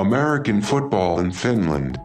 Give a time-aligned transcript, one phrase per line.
[0.00, 2.00] American football in Finland.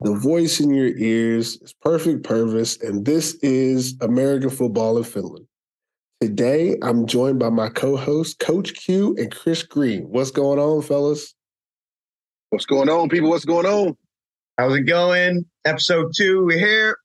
[0.00, 5.46] The voice in your ears is Perfect Pervis, and this is American Football in Finland.
[6.20, 10.04] Today, I'm joined by my co host, Coach Q and Chris Green.
[10.04, 11.34] What's going on, fellas?
[12.50, 13.30] What's going on, people?
[13.30, 13.96] What's going on?
[14.56, 15.46] How's it going?
[15.64, 16.96] Episode two, we're here.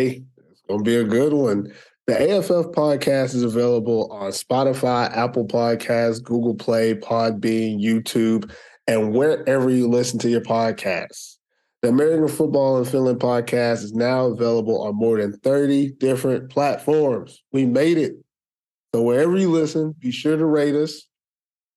[0.00, 1.70] Hey, it's to be a good one.
[2.06, 8.50] The AFF podcast is available on Spotify, Apple Podcasts, Google Play, Podbean, YouTube,
[8.86, 11.36] and wherever you listen to your podcasts.
[11.82, 17.42] The American Football in Finland podcast is now available on more than 30 different platforms.
[17.52, 18.14] We made it.
[18.94, 21.06] So wherever you listen, be sure to rate us.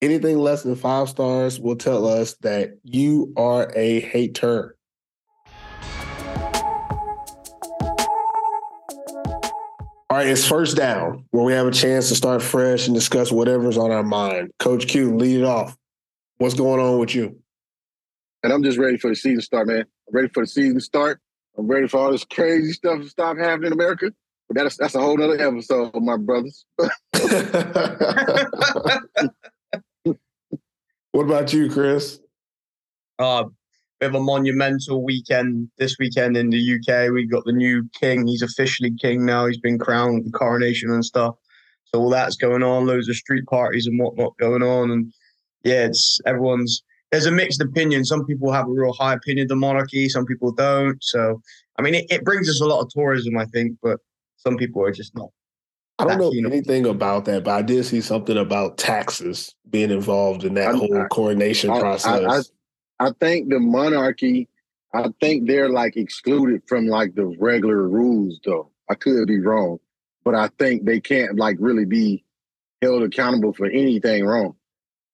[0.02, 4.73] Anything less than five stars will tell us that you are a hater.
[10.14, 13.32] All right, it's first down where we have a chance to start fresh and discuss
[13.32, 14.52] whatever's on our mind.
[14.60, 15.76] Coach Q, lead it off.
[16.38, 17.40] What's going on with you?
[18.44, 19.80] And I'm just ready for the season to start, man.
[19.80, 21.20] I'm ready for the season to start.
[21.58, 24.14] I'm ready for all this crazy stuff to stop happening in America.
[24.50, 26.64] But that's that's a whole other episode, my brothers.
[31.12, 32.20] what about you, Chris?
[33.18, 33.46] Uh,
[34.04, 37.09] we have a monumental weekend this weekend in the UK.
[37.13, 38.27] We got the new king.
[38.27, 39.45] He's officially king now.
[39.45, 41.35] He's been crowned, with the coronation and stuff.
[41.85, 42.85] So all that's going on.
[42.85, 44.91] Loads of street parties and whatnot going on.
[44.91, 45.13] And
[45.63, 48.04] yeah, it's everyone's there's a mixed opinion.
[48.04, 51.01] Some people have a real high opinion of the monarchy, some people don't.
[51.01, 51.41] So,
[51.79, 53.99] I mean, it, it brings us a lot of tourism, I think, but
[54.35, 55.29] some people are just not.
[55.98, 60.43] I don't know anything about that, but I did see something about taxes being involved
[60.43, 62.51] in that I, whole coronation I, process.
[63.04, 64.50] I, I think the monarchy,
[64.94, 68.72] I think they're like excluded from like the regular rules, though.
[68.90, 69.79] I could be wrong,
[70.23, 72.23] but I think they can't like really be
[72.81, 74.55] held accountable for anything wrong.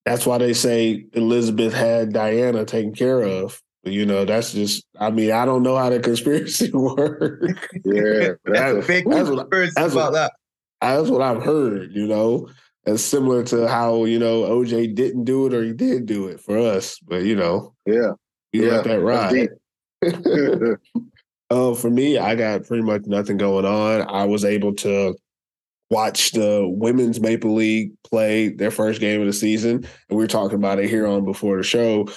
[0.05, 3.61] That's why they say Elizabeth had Diana taken care of.
[3.83, 4.85] You know, that's just.
[4.99, 7.53] I mean, I don't know how the conspiracy works.
[7.85, 10.33] Yeah, that's, big that's what, that's about what, that.
[10.81, 11.93] That's what I've heard.
[11.93, 12.49] You know,
[12.93, 16.39] it's similar to how you know OJ didn't do it or he did do it
[16.39, 18.11] for us, but you know, yeah,
[18.51, 19.49] you yeah, let that ride.
[21.49, 24.07] uh, for me, I got pretty much nothing going on.
[24.09, 25.15] I was able to
[25.89, 30.27] watch the women's Maple League play their first game of the season, and we were
[30.27, 32.07] talking about it here on before the show.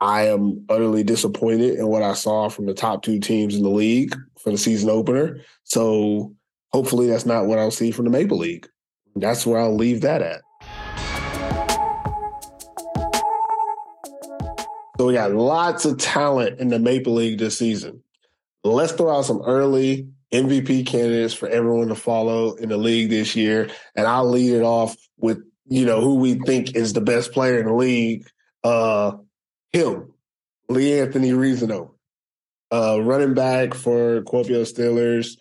[0.00, 3.68] I am utterly disappointed in what I saw from the top two teams in the
[3.68, 5.40] league for the season opener.
[5.64, 6.34] So
[6.72, 8.68] hopefully that's not what I'll see from the Maple League.
[9.16, 10.42] That's where I'll leave that at.
[14.98, 18.02] So we got lots of talent in the Maple League this season.
[18.64, 23.36] Let's throw out some early MVP candidates for everyone to follow in the league this
[23.36, 23.70] year.
[23.94, 27.60] And I'll lead it off with, you know, who we think is the best player
[27.60, 28.26] in the league.
[28.64, 29.12] Uh,
[29.72, 30.12] him,
[30.68, 31.92] Lee Anthony Risano,
[32.72, 35.37] uh, running back for Kuopio Steelers.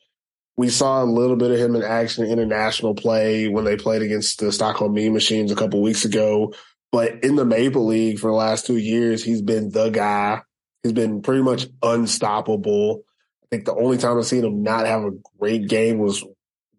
[0.58, 4.02] We saw a little bit of him in action in international play when they played
[4.02, 6.54] against the Stockholm Mean Machines a couple weeks ago.
[6.92, 10.42] But in the Maple League for the last two years, he's been the guy.
[10.82, 13.04] He's been pretty much unstoppable.
[13.44, 16.24] I think the only time I've seen him not have a great game was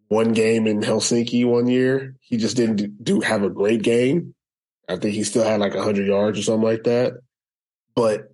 [0.09, 2.17] one game in Helsinki one year.
[2.21, 4.35] He just didn't do have a great game.
[4.89, 7.15] I think he still had like 100 yards or something like that.
[7.95, 8.33] But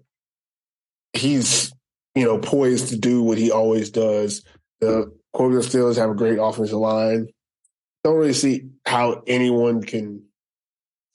[1.12, 1.72] he's,
[2.14, 4.42] you know, poised to do what he always does.
[4.80, 7.28] The Kuopio Steelers have a great offensive line.
[8.02, 10.24] Don't really see how anyone can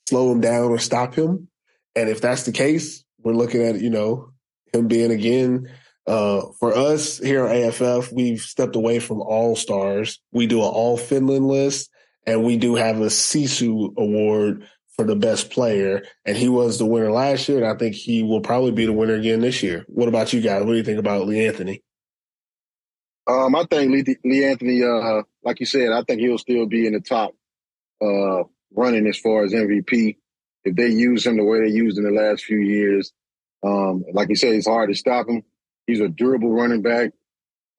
[0.08, 1.48] slow him down or stop him.
[1.94, 4.32] And if that's the case, we're looking at, you know,
[4.72, 5.68] him being again
[6.06, 10.20] uh, for us here at AFF, we've stepped away from all stars.
[10.32, 11.90] We do an all Finland list,
[12.26, 14.66] and we do have a Sisu award
[14.96, 16.02] for the best player.
[16.24, 18.92] And he was the winner last year, and I think he will probably be the
[18.92, 19.84] winner again this year.
[19.86, 20.64] What about you guys?
[20.64, 21.82] What do you think about Lee Anthony?
[23.26, 26.86] Um, I think Lee, Lee Anthony, uh, like you said, I think he'll still be
[26.86, 27.32] in the top
[28.02, 28.44] uh,
[28.74, 30.16] running as far as MVP.
[30.64, 33.12] If they use him the way they used in the last few years,
[33.62, 35.42] um, like you said, it's hard to stop him.
[35.86, 37.12] He's a durable running back.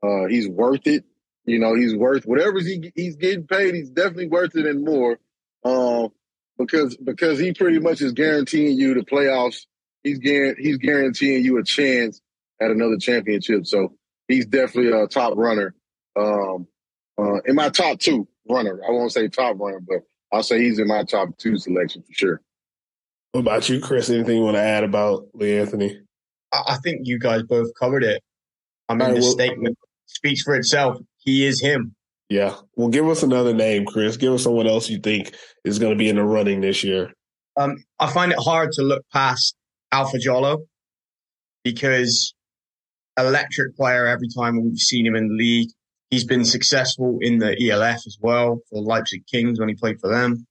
[0.03, 1.03] Uh, he's worth it.
[1.45, 3.75] You know, he's worth whatever he, he's getting paid.
[3.75, 5.19] He's definitely worth it and more.
[5.63, 6.09] Um,
[6.57, 9.65] because because he pretty much is guaranteeing you the playoffs.
[10.03, 12.21] He's he's guaranteeing you a chance
[12.59, 13.65] at another championship.
[13.65, 13.95] So
[14.31, 15.73] he's definitely a top runner.
[16.15, 16.67] Um,
[17.17, 19.99] uh, in my top two runner, I won't say top runner, but
[20.31, 22.41] I'll say he's in my top two selection for sure.
[23.31, 24.09] What about you, Chris?
[24.09, 25.99] Anything you want to add about Lee Anthony?
[26.51, 28.21] I think you guys both covered it.
[28.89, 30.97] I mean, right, the well, statement speaks for itself.
[31.17, 31.95] He is him.
[32.29, 32.55] Yeah.
[32.75, 34.17] Well, give us another name, Chris.
[34.17, 35.33] Give us someone else you think
[35.63, 37.13] is going to be in the running this year.
[37.57, 39.55] Um, I find it hard to look past
[39.91, 40.65] Alpha Jallo
[41.63, 42.33] because
[43.17, 45.69] electric player every time we've seen him in the league.
[46.09, 50.09] He's been successful in the ELF as well for Leipzig Kings when he played for
[50.09, 50.45] them.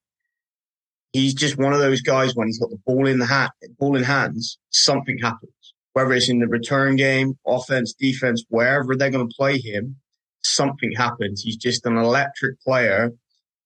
[1.12, 3.96] He's just one of those guys when he's got the ball in the hat, ball
[3.96, 5.52] in hands, something happens.
[5.92, 9.96] Whether it's in the return game, offense, defense, wherever they're going to play him,
[10.42, 11.42] something happens.
[11.42, 13.10] He's just an electric player.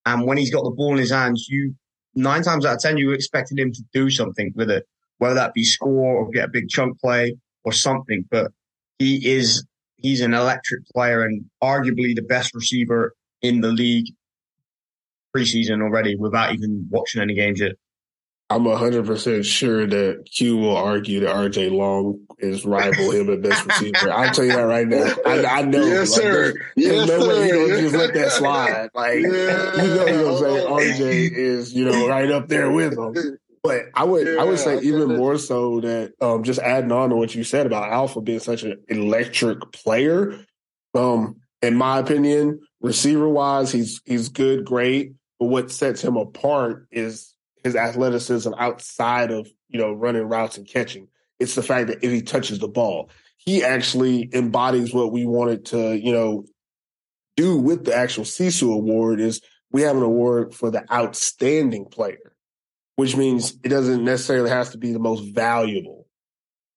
[0.07, 1.75] And when he's got the ball in his hands, you
[2.15, 4.85] nine times out of ten, you expected him to do something with it,
[5.19, 8.25] whether that be score or get a big chunk play or something.
[8.31, 8.53] But
[8.99, 9.65] he is
[9.97, 14.07] he's an electric player and arguably the best receiver in the league
[15.35, 17.73] preseason already without even watching any games yet.
[18.51, 23.65] I'm 100% sure that Q will argue that RJ Long is rival him at best
[23.67, 24.13] receiver.
[24.13, 25.13] I'll tell you that right now.
[25.27, 25.81] I, I know.
[25.87, 26.53] Yes, like, sir.
[26.53, 27.57] There's, Yes, no way sir.
[27.57, 28.91] you don't just let that slide.
[28.95, 29.83] Like, Yeah.
[29.83, 33.39] you know you're going to say RJ is, you know, right up there with him.
[33.65, 36.93] But I would, I would say I even think more so that um, just adding
[36.93, 40.39] on to what you said about Alpha being such an electric player.
[40.93, 45.15] Um, in my opinion, receiver wise, he's he's good, great.
[45.41, 47.35] But what sets him apart is
[47.65, 51.09] his athleticism outside of you know running routes and catching.
[51.41, 53.09] It's the fact that if he touches the ball,
[53.39, 56.45] he actually embodies what we wanted to you know
[57.39, 59.21] do with the actual Sisu award.
[59.21, 59.41] Is
[59.73, 62.34] we have an award for the outstanding player
[62.97, 66.07] which means it doesn't necessarily have to be the most valuable,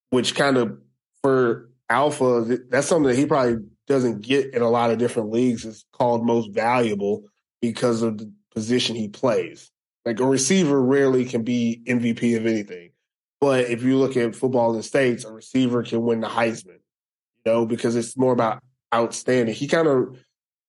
[0.09, 0.79] which kind of
[1.21, 5.65] for Alpha, that's something that he probably doesn't get in a lot of different leagues.
[5.65, 7.23] It's called most valuable
[7.61, 9.71] because of the position he plays.
[10.05, 12.91] Like a receiver rarely can be MVP of anything.
[13.39, 16.79] But if you look at football in the States, a receiver can win the Heisman,
[17.45, 18.61] you know, because it's more about
[18.93, 19.53] outstanding.
[19.53, 20.23] He kind of,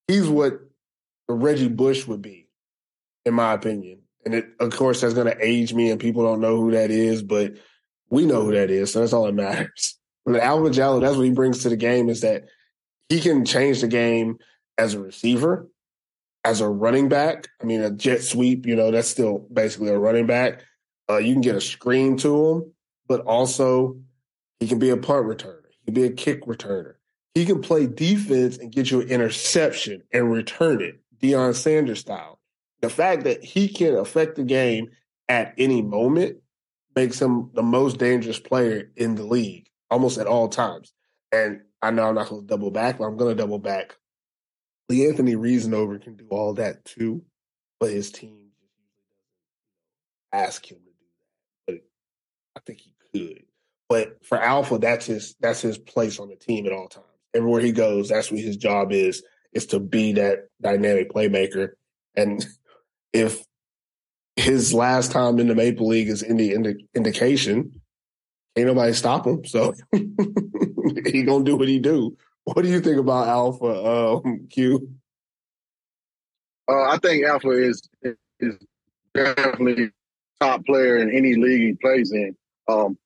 [0.07, 0.55] he's what
[1.29, 2.49] Reggie Bush would be,
[3.25, 4.01] in my opinion.
[4.25, 6.91] And it, of course, that's going to age me, and people don't know who that
[6.91, 7.55] is, but
[8.11, 9.95] we know who that is, so that's all that matters.
[10.27, 12.45] But Alpha Jallo, that's what he brings to the game is that
[13.09, 14.37] he can change the game
[14.77, 15.71] as a receiver,
[16.45, 17.49] as a running back.
[17.63, 20.65] I mean, a jet sweep, you know, that's still basically a running back.
[21.09, 22.73] Uh, you can get a screen to him,
[23.07, 23.97] but also
[24.61, 25.63] he can be a punt returner.
[25.71, 26.97] He can be a kick returner.
[27.35, 32.38] He can play defense and get you an interception and return it, Deion Sanders style
[32.81, 34.91] the fact that he can affect the game
[35.29, 36.39] at any moment
[36.95, 40.93] makes him the most dangerous player in the league almost at all times.
[41.33, 43.97] And I know I'm not going to double back, but I'm going to double back.
[44.89, 47.23] Lee Anthony Reasonover can do all that too,
[47.79, 48.49] but his team
[50.33, 50.91] ask him to do
[51.67, 51.75] that.
[51.75, 51.77] But
[52.57, 53.45] I think he could.
[53.89, 57.07] But for Alpha, that's his that's his place on the team at all times.
[57.35, 59.23] Everywhere he goes, that's what his job is,
[59.53, 61.71] is to be that dynamic playmaker.
[62.15, 62.45] And
[63.19, 63.45] if
[64.37, 67.81] his last time in the Maple League is any indi- indication,
[68.57, 69.45] ain't nobody stop him.
[69.45, 72.17] So he gonna do what he do.
[72.45, 74.89] What do you think about Alpha um, Q?
[76.71, 77.83] Uh, I think Alpha is
[78.41, 78.57] is
[79.15, 79.91] definitely
[80.41, 82.37] top player in any league he plays in.
[82.69, 82.97] Um,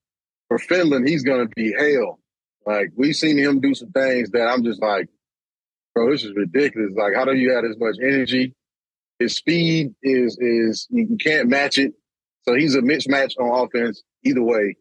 [0.48, 2.18] for Finland, he's to be hell.
[2.66, 5.08] Like we've seen him do some things that I'm just like,
[5.94, 6.92] bro, this is ridiculous.
[6.96, 8.54] Like, how do you have this much energy?
[9.22, 11.92] His speed is is you can't match it.
[12.42, 14.76] So he's a mismatch on offense either way.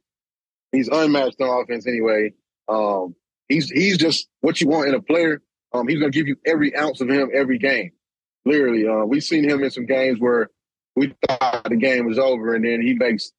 [0.72, 2.34] He's unmatched on offense anyway.
[2.68, 3.16] Um,
[3.48, 5.42] he's he's just what you want in a player.
[5.74, 7.92] Um, he's to give you every ounce of him every game.
[8.46, 10.50] Literally, uh, we've seen him in some games where
[10.96, 13.32] we thought the game was over, and then he makes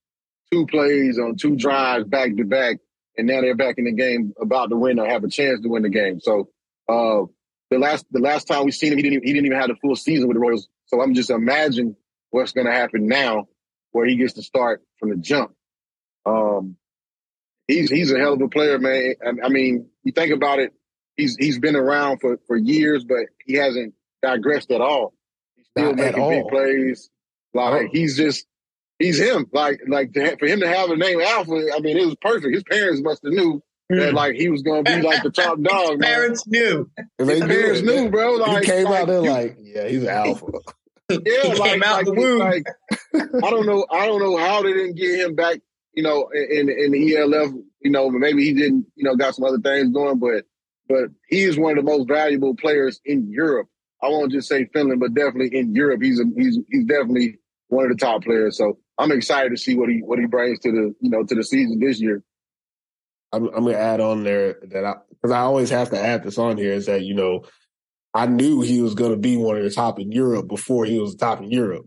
[0.53, 2.77] two plays on two drives back to back,
[3.19, 5.69] and now they're back in the game about to win or have a chance to
[5.69, 6.21] win the game.
[6.21, 6.49] So
[6.89, 7.27] uh,
[7.71, 9.69] the last the last time we seen him, he didn't even, he didn't even have
[9.69, 10.69] the full season with the Royals.
[10.93, 11.97] So I'm just imagine
[12.31, 13.47] what's going to happen now,
[13.93, 15.53] where he gets to start from the jump.
[16.27, 16.77] Um,
[17.67, 19.15] he's he's a hell of a player, man.
[19.25, 20.73] I, I mean, you think about it,
[21.17, 25.15] he's he's been around for for years, but he hasn't digressed at all.
[25.57, 27.11] He's still Not making big plays.
[27.55, 27.89] Like Oh.
[27.93, 28.47] he's just
[28.99, 29.47] he's him.
[29.53, 32.17] Like like to ha- for him to have a name Alpha, I mean, it was
[32.21, 32.55] perfect.
[32.55, 35.61] His parents must have knew that like he was going to be like the top
[35.61, 35.91] dog.
[35.99, 36.01] man.
[36.01, 36.89] Parents knew.
[37.19, 37.87] 'Cause they His parents did.
[38.05, 38.33] knew, bro.
[38.37, 40.47] Like he came like, out there like, yeah, he's an alpha.
[41.25, 42.39] Yeah, He like, came out like, the womb.
[42.39, 42.67] like
[43.15, 45.61] I don't know, I don't know how they didn't get him back.
[45.95, 47.53] You know, in in the ELF.
[47.81, 48.87] You know, maybe he didn't.
[48.95, 50.45] You know, got some other things going, but
[50.89, 53.69] but he is one of the most valuable players in Europe.
[54.03, 57.39] I won't just say Finland, but definitely in Europe, he's a, he's he's definitely
[57.69, 58.59] one of the top players.
[58.59, 61.35] So I'm excited to see what he what he brings to the you know to
[61.35, 62.23] the season this year.
[63.33, 66.23] I'm, I'm going to add on there that I because I always have to add
[66.23, 67.45] this on here is that you know
[68.15, 70.99] I knew he was going to be one of the top in Europe before he
[70.99, 71.87] was top in Europe.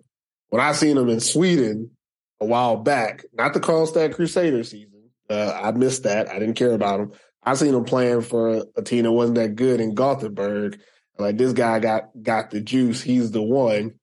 [0.50, 1.92] When I seen him in Sweden
[2.40, 6.30] a while back, not the Karlstad Crusader season, uh, I missed that.
[6.30, 7.12] I didn't care about him.
[7.44, 10.80] I seen him playing for a, team that wasn't that good in Gothenburg.
[11.18, 13.02] Like this guy got got the juice.
[13.02, 13.94] He's the one.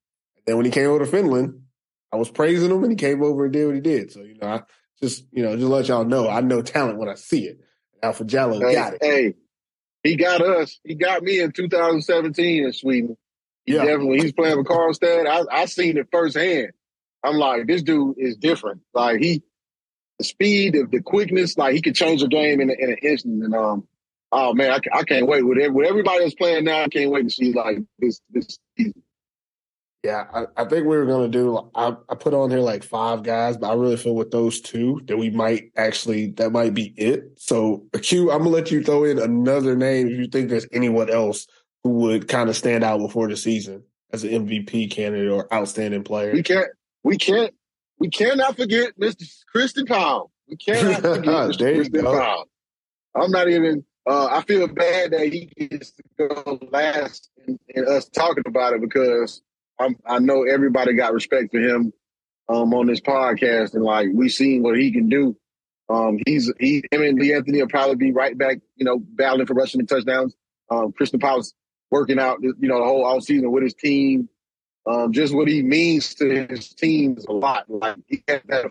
[0.46, 1.60] Then when he came over to Finland,
[2.12, 4.12] I was praising him, and he came over and did what he did.
[4.12, 4.62] So you know, I
[5.02, 7.58] just you know, just let y'all know, I know talent when I see it.
[8.02, 8.98] Alpha Jallo hey, got it.
[9.02, 9.34] Hey,
[10.02, 10.78] he got us.
[10.84, 13.16] He got me in 2017 in Sweden.
[13.64, 13.84] He Yeah.
[13.84, 15.26] definitely he's playing with Karlstad.
[15.26, 16.72] I I seen it firsthand.
[17.24, 18.80] I'm like, this dude is different.
[18.92, 19.42] Like he,
[20.18, 22.96] the speed, the, the quickness, like he could change the game in, a, in an
[23.02, 23.44] instant.
[23.44, 23.86] And um,
[24.32, 26.82] oh man, I, I can't wait with with everybody that's playing now.
[26.82, 29.02] I can't wait to see like this this season.
[30.02, 31.70] Yeah, I, I think we were gonna do.
[31.76, 35.00] I, I put on here like five guys, but I really feel with those two
[35.04, 37.30] that we might actually that might be it.
[37.36, 41.08] So, Q, I'm gonna let you throw in another name if you think there's anyone
[41.08, 41.46] else
[41.84, 46.02] who would kind of stand out before the season as an MVP candidate or outstanding
[46.02, 46.32] player.
[46.32, 46.68] We can't
[47.04, 47.54] we can't
[48.00, 49.24] we cannot forget Mr.
[49.46, 50.32] Christian Powell.
[50.48, 51.74] We cannot forget Mr.
[51.76, 52.18] Christian go.
[52.18, 52.48] Powell.
[53.14, 53.84] I'm not even.
[54.04, 57.30] Uh, I feel bad that he gets to go last
[57.68, 59.42] in us talking about it because
[59.78, 61.92] I'm, I know everybody got respect for him
[62.48, 65.36] um, on this podcast and like we seen what he can do.
[65.88, 69.46] Um, he's he him and Lee Anthony will probably be right back, you know, battling
[69.46, 70.34] for rushing and touchdowns.
[70.70, 71.54] Um, Christian Powell's
[71.90, 74.28] working out, you know, the whole off season with his team.
[74.86, 77.66] Um, just what he means to his team is a lot.
[77.68, 78.70] Like he has that,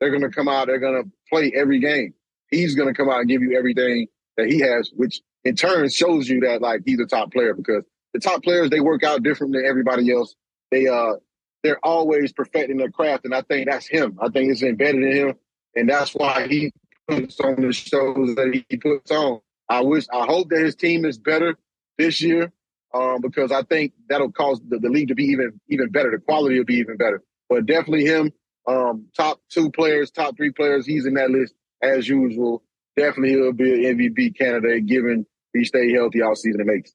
[0.00, 2.14] they're going to come out, they're going to play every game.
[2.50, 5.88] He's going to come out and give you everything that he has, which in turn
[5.88, 9.22] shows you that like he's a top player because the top players they work out
[9.22, 10.34] different than everybody else.
[10.70, 11.14] They uh
[11.62, 14.18] they're always perfecting their craft, and I think that's him.
[14.20, 15.34] I think it's embedded in him,
[15.74, 16.72] and that's why he
[17.08, 19.40] puts on the shows that he puts on.
[19.68, 21.56] I wish, I hope that his team is better
[21.96, 22.52] this year,
[22.92, 26.10] um, because I think that'll cause the, the league to be even even better.
[26.10, 27.22] The quality will be even better.
[27.48, 28.32] But definitely him,
[28.68, 30.86] um, top two players, top three players.
[30.86, 32.62] He's in that list as usual.
[32.96, 36.92] Definitely he'll be an MVP candidate given he stay healthy all season and makes.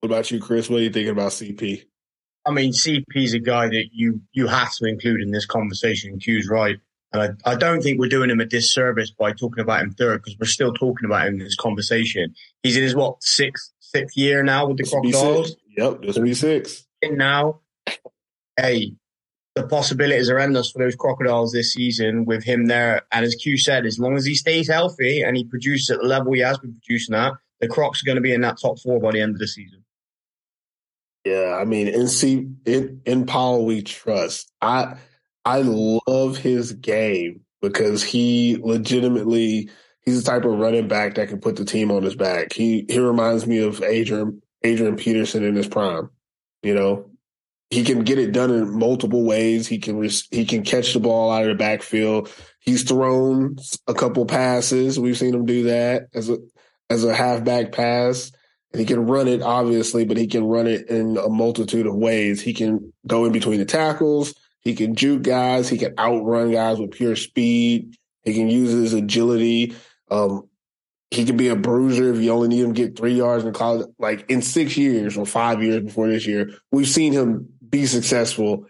[0.00, 0.70] What about you, Chris?
[0.70, 1.84] What are you thinking about CP?
[2.46, 6.18] I mean, CP's a guy that you you have to include in this conversation.
[6.18, 6.76] Q's right.
[7.12, 10.22] And I, I don't think we're doing him a disservice by talking about him third
[10.22, 12.34] because we're still talking about him in this conversation.
[12.62, 15.56] He's in his what sixth sixth year now with the This Crocodiles.
[15.76, 16.86] Yep, this will be six.
[17.02, 17.60] In now,
[18.56, 18.94] hey,
[19.54, 23.02] the possibilities are endless for those Crocodiles this season with him there.
[23.12, 26.06] And as Q said, as long as he stays healthy and he produces at the
[26.06, 28.78] level he has been producing at, the Crocs are going to be in that top
[28.78, 29.79] four by the end of the season.
[31.24, 34.50] Yeah, I mean, in C in in Powell we trust.
[34.62, 34.96] I
[35.44, 39.70] I love his game because he legitimately
[40.02, 42.52] he's the type of running back that can put the team on his back.
[42.52, 46.10] He he reminds me of Adrian Adrian Peterson in his prime.
[46.62, 47.10] You know,
[47.70, 49.66] he can get it done in multiple ways.
[49.66, 52.30] He can res- he can catch the ball out of the backfield.
[52.60, 54.98] He's thrown a couple passes.
[54.98, 56.38] We've seen him do that as a
[56.90, 58.32] as a halfback pass.
[58.72, 61.94] And he can run it, obviously, but he can run it in a multitude of
[61.94, 62.40] ways.
[62.40, 64.34] He can go in between the tackles.
[64.60, 65.68] He can juke guys.
[65.68, 67.96] He can outrun guys with pure speed.
[68.22, 69.74] He can use his agility.
[70.10, 70.48] Um,
[71.10, 73.88] he can be a bruiser if you only need him get three yards in college.
[73.98, 78.66] Like in six years or five years before this year, we've seen him be successful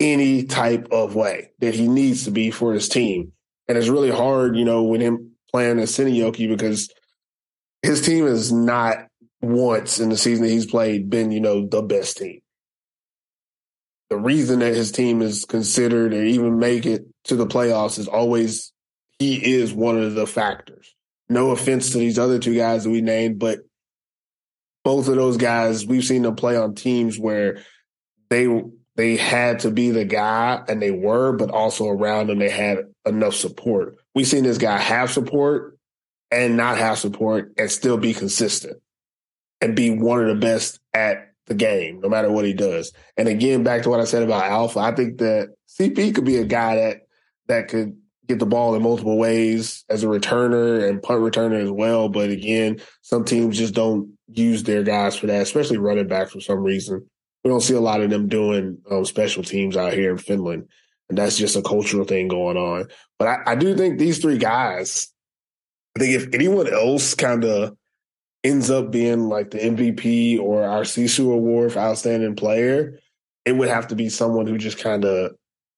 [0.00, 3.32] any type of way that he needs to be for his team.
[3.66, 6.90] And it's really hard, you know, with him playing as Seinäjoki because
[7.82, 9.07] his team is not
[9.40, 12.40] once in the season that he's played been, you know, the best team.
[14.10, 18.08] The reason that his team is considered or even make it to the playoffs is
[18.08, 18.72] always
[19.18, 20.94] he is one of the factors.
[21.28, 23.60] No offense to these other two guys that we named, but
[24.82, 27.62] both of those guys, we've seen them play on teams where
[28.30, 28.48] they
[28.96, 32.78] they had to be the guy and they were, but also around them they had
[33.04, 33.96] enough support.
[34.14, 35.78] We've seen this guy have support
[36.30, 38.78] and not have support and still be consistent
[39.60, 42.92] and be one of the best at the game, no matter what he does.
[43.16, 46.36] And again, back to what I said about Alpha, I think that CP could be
[46.36, 47.00] a guy that
[47.48, 47.96] that could
[48.28, 52.10] get the ball in multiple ways as a returner and punt returner as well.
[52.10, 56.40] But again, some teams just don't use their guys for that, especially running backs for
[56.40, 57.08] some reason.
[57.42, 60.68] We don't see a lot of them doing um, special teams out here in Finland.
[61.08, 62.88] And that's just a cultural thing going on.
[63.18, 65.10] But I, I do think these three guys,
[65.96, 67.77] I think if anyone else kind of
[68.44, 72.98] ends up being like the MVP or our Sisu award for outstanding player,
[73.44, 75.32] it would have to be someone who just kind of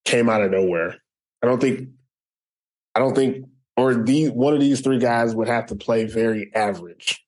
[0.04, 0.96] came out of nowhere.
[1.42, 1.88] I don't think
[2.94, 6.54] I don't think or the one of these three guys would have to play very
[6.54, 7.24] average.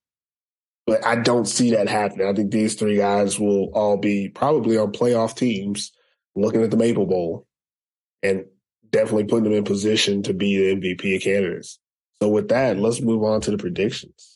[0.87, 2.27] But I don't see that happening.
[2.27, 5.93] I think these three guys will all be probably on playoff teams
[6.35, 7.47] looking at the Maple Bowl
[8.23, 8.47] and
[8.91, 11.79] definitely putting them in position to be the MVP candidates.
[12.21, 14.32] So with that, let's move on to the predictions.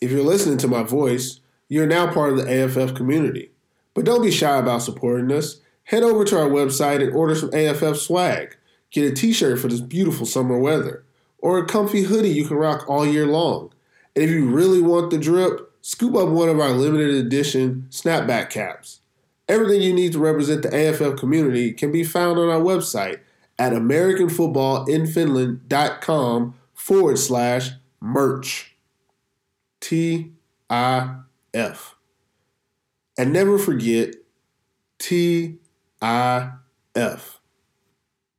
[0.00, 3.50] If you're listening to my voice, you're now part of the AFF community.
[3.94, 5.60] But don't be shy about supporting us.
[5.84, 8.56] Head over to our website and order some AFF swag.
[8.90, 11.04] Get a t-shirt for this beautiful summer weather
[11.38, 13.72] or a comfy hoodie you can rock all year long.
[14.14, 18.50] And if you really want the drip, scoop up one of our limited edition snapback
[18.50, 19.00] caps.
[19.48, 23.20] Everything you need to represent the AFF community can be found on our website
[23.58, 28.75] at AmericanFootballInFinland.com forward slash merch.
[29.86, 30.32] T
[30.68, 31.20] I
[31.54, 31.94] F.
[33.16, 34.16] And never forget
[34.98, 35.58] T
[36.02, 36.50] I
[36.96, 37.40] F.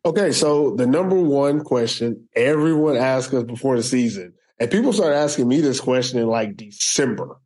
[0.03, 5.13] Okay, so the number one question everyone asks us before the season, and people start
[5.13, 7.37] asking me this question in like December.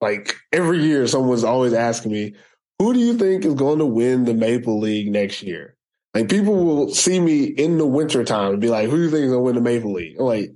[0.00, 2.34] Like every year, someone's always asking me,
[2.78, 5.74] who do you think is going to win the Maple League next year?
[6.14, 9.24] Like people will see me in the wintertime and be like, who do you think
[9.24, 10.16] is going to win the Maple League?
[10.16, 10.52] I'm like,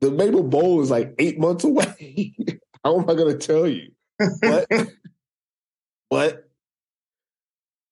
[0.00, 2.34] the Maple Bowl is like eight months away.
[2.84, 3.90] How am I going to tell you?
[4.40, 4.68] But,
[6.10, 6.48] but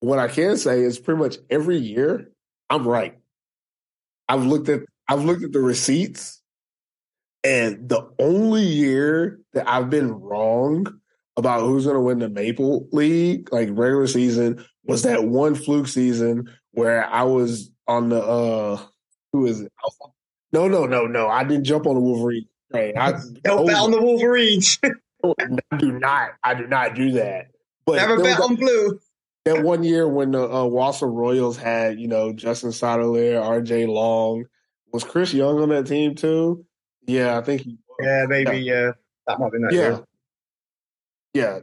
[0.00, 2.30] what I can say is pretty much every year
[2.70, 3.18] I'm right.
[4.28, 6.40] I've looked at I've looked at the receipts,
[7.42, 10.86] and the only year that I've been wrong
[11.36, 15.88] about who's going to win the Maple League, like regular season, was that one fluke
[15.88, 18.80] season where I was on the uh
[19.32, 19.72] who is it?
[20.54, 21.26] No, no, no, no.
[21.26, 22.96] I didn't jump on the Wolverine train.
[22.96, 24.78] I don't bet on the Wolverines.
[25.24, 26.30] I do not.
[26.44, 27.48] I do not do that.
[27.84, 29.00] But never bet on blue.
[29.46, 33.86] That one year when the uh, Vaasa Royals had, you know, Justin Sottile, R.J.
[33.86, 34.44] Long,
[34.92, 36.64] was Chris Young on that team too?
[37.06, 37.78] Yeah, I think he.
[37.88, 38.06] Was.
[38.06, 38.58] Yeah, maybe.
[38.58, 38.92] Yeah, uh,
[39.26, 39.72] that might be that.
[39.72, 40.04] Yeah, year.
[41.34, 41.58] yeah.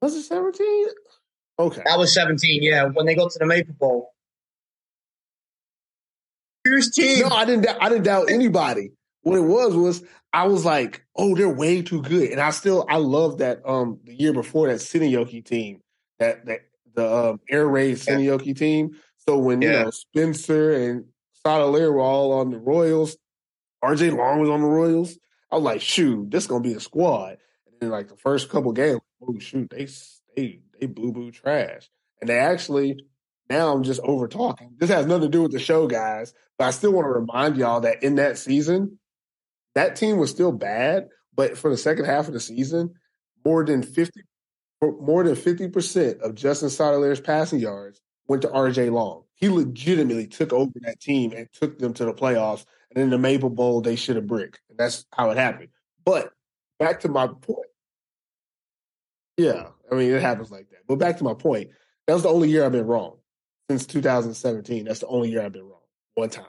[0.00, 0.86] Was it seventeen?
[1.58, 2.62] Okay, that was seventeen.
[2.62, 4.14] Yeah, when they got to the Maple Bowl.
[6.94, 7.28] Team?
[7.28, 7.66] No, I didn't.
[7.80, 8.92] I didn't doubt anybody.
[9.22, 12.84] What it was was I was like, oh, they're way too good, and I still
[12.88, 13.60] I love that.
[13.64, 15.80] Um, the year before that Seinäjoki team
[16.18, 16.60] that that
[16.94, 18.54] the um, air raid Seinäjoki yeah.
[18.54, 18.96] team.
[19.26, 19.70] So when yeah.
[19.70, 21.06] you know Spencer and
[21.44, 23.16] Sottile were all on the Royals,
[23.84, 25.18] RJ Long was on the Royals.
[25.50, 27.38] I was like, shoot, this is gonna be a squad.
[27.66, 29.88] And then like the first couple games, oh shoot, they
[30.36, 31.88] they they boo boo trash.
[32.20, 33.04] And they actually
[33.48, 34.74] now I'm just over talking.
[34.78, 36.34] This has nothing to do with the show, guys.
[36.58, 38.98] But I still want to remind y'all that in that season,
[39.74, 41.08] that team was still bad.
[41.34, 42.94] But for the second half of the season,
[43.44, 44.22] more than 50
[44.82, 49.22] more than 50% of Justin Sottile's passing yards went to RJ Long.
[49.34, 52.66] He legitimately took over that team and took them to the playoffs.
[52.90, 54.58] And in the Maple Bowl, they should have brick.
[54.68, 55.68] And that's how it happened.
[56.04, 56.30] But
[56.78, 57.66] back to my point.
[59.38, 60.86] Yeah, I mean, it happens like that.
[60.86, 61.70] But back to my point.
[62.06, 63.16] That was the only year I've been wrong
[63.68, 64.84] since 2017.
[64.84, 65.80] That's the only year I've been wrong
[66.14, 66.44] one time.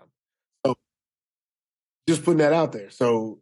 [0.66, 0.76] So
[2.08, 2.90] just putting that out there.
[2.90, 3.40] So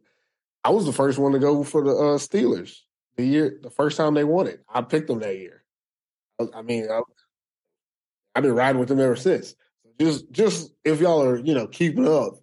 [0.63, 2.75] I was the first one to go for the uh, Steelers
[3.17, 4.63] the year, the first time they won it.
[4.67, 5.63] I picked them that year.
[6.39, 7.01] I, I mean, I,
[8.35, 9.55] have been riding with them ever since.
[9.99, 12.33] Just, just if y'all are, you know, keeping up,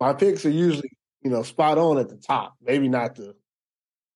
[0.00, 0.90] my picks are usually,
[1.22, 2.54] you know, spot on at the top.
[2.62, 3.34] Maybe not the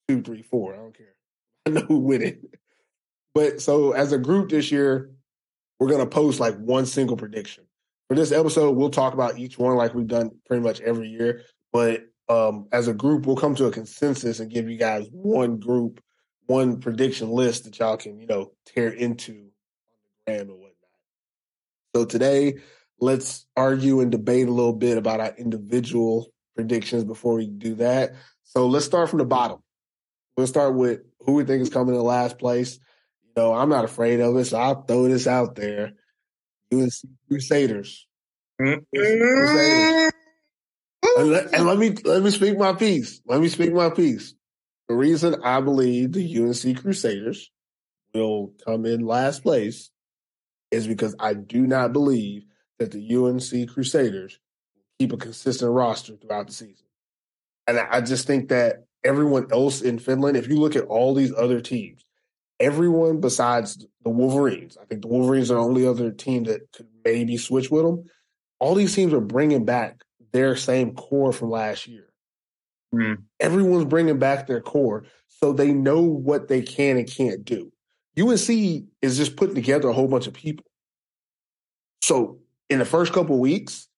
[0.09, 0.75] two, three, four.
[0.75, 1.15] I don't care.
[1.67, 2.41] I know who win it.
[3.35, 5.11] But so as a group this year,
[5.81, 7.65] we're gonna post like one single prediction.
[8.07, 11.43] For this episode, we'll talk about each one like we've done pretty much every year.
[11.73, 15.59] But um, as a group, we'll come to a consensus and give you guys one
[15.59, 16.03] group,
[16.47, 20.75] one prediction list that y'all can, you know, tear into on the gram and whatnot.
[21.97, 22.59] So today,
[23.01, 28.13] let's argue and debate a little bit about our individual predictions before we do that.
[28.45, 29.63] So let's start from the bottom.
[30.37, 32.79] We'll start with who we think is coming in last place.
[33.37, 35.93] You know, I'm not afraid of it, so I'll throw this out there.
[36.73, 36.93] UNC
[37.29, 38.07] Crusaders.
[38.61, 38.81] Mm-hmm.
[38.95, 40.13] Crusaders.
[41.17, 43.21] And let, and let, me let me speak my piece.
[43.27, 44.35] Let me speak my piece.
[44.89, 47.51] The reason I believe the UNC Crusaders
[48.15, 49.91] will come in last place
[50.71, 52.45] is because I do not believe
[52.79, 54.39] that the UNC Crusaders
[54.99, 56.87] keep a consistent roster throughout the season.
[57.67, 61.33] And I just think that everyone else in Finland, if you look at all these
[61.35, 62.05] other teams,
[62.61, 66.87] everyone besides the Wolverines, I think the Wolverines are the only other team that could
[67.05, 68.05] maybe switch with them.
[68.61, 72.13] All these teams are bringing back their same core from last year.
[72.95, 73.23] Mm.
[73.41, 77.73] Everyone's bringing back their core, so they know what they can and can't do.
[78.19, 78.49] UNC
[79.01, 80.67] is just putting together a whole bunch of people.
[82.03, 83.89] So in the first couple weeks,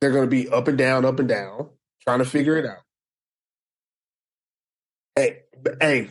[0.00, 1.68] they're going to be up and down, up and down,
[2.02, 2.82] trying to figure it out.
[5.14, 5.42] Hey,
[5.80, 6.08] hey,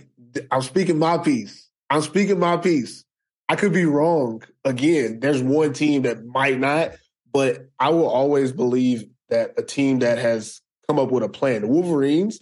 [0.52, 1.70] I'm speaking my piece.
[1.90, 3.04] I'm speaking my piece.
[3.50, 4.44] I could be wrong.
[4.64, 6.92] Again, there's one team that might not,
[7.34, 11.62] but I will always believe that a team that has come up with a plan.
[11.62, 12.40] The Wolverines,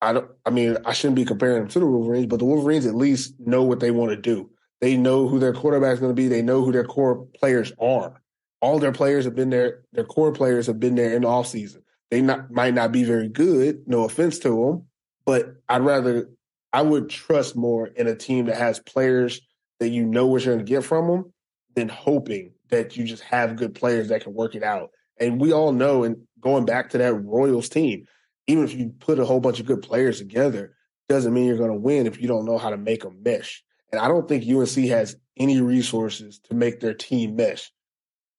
[0.00, 2.86] I don't I mean, I shouldn't be comparing them to the Wolverines, but the Wolverines
[2.86, 4.50] at least know what they want to do.
[4.80, 6.26] They know who their quarterback is going to be.
[6.26, 8.20] They know who their core players are.
[8.60, 9.82] All their players have been there.
[9.92, 11.82] Their core players have been there in the offseason.
[12.10, 13.84] They not, might not be very good.
[13.86, 14.86] No offense to them,
[15.24, 16.28] but I'd rather
[16.72, 19.40] I would trust more in a team that has players
[19.80, 21.32] that you know what you're going to get from them
[21.74, 24.90] than hoping that you just have good players that can work it out.
[25.18, 28.06] And we all know, and going back to that Royals team,
[28.46, 30.74] even if you put a whole bunch of good players together,
[31.08, 33.62] doesn't mean you're going to win if you don't know how to make them mesh.
[33.90, 37.70] And I don't think UNC has any resources to make their team mesh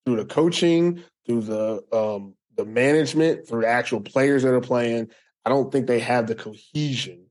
[0.04, 5.10] through the coaching, through the um, the management, through the actual players that are playing.
[5.44, 7.23] I don't think they have the cohesion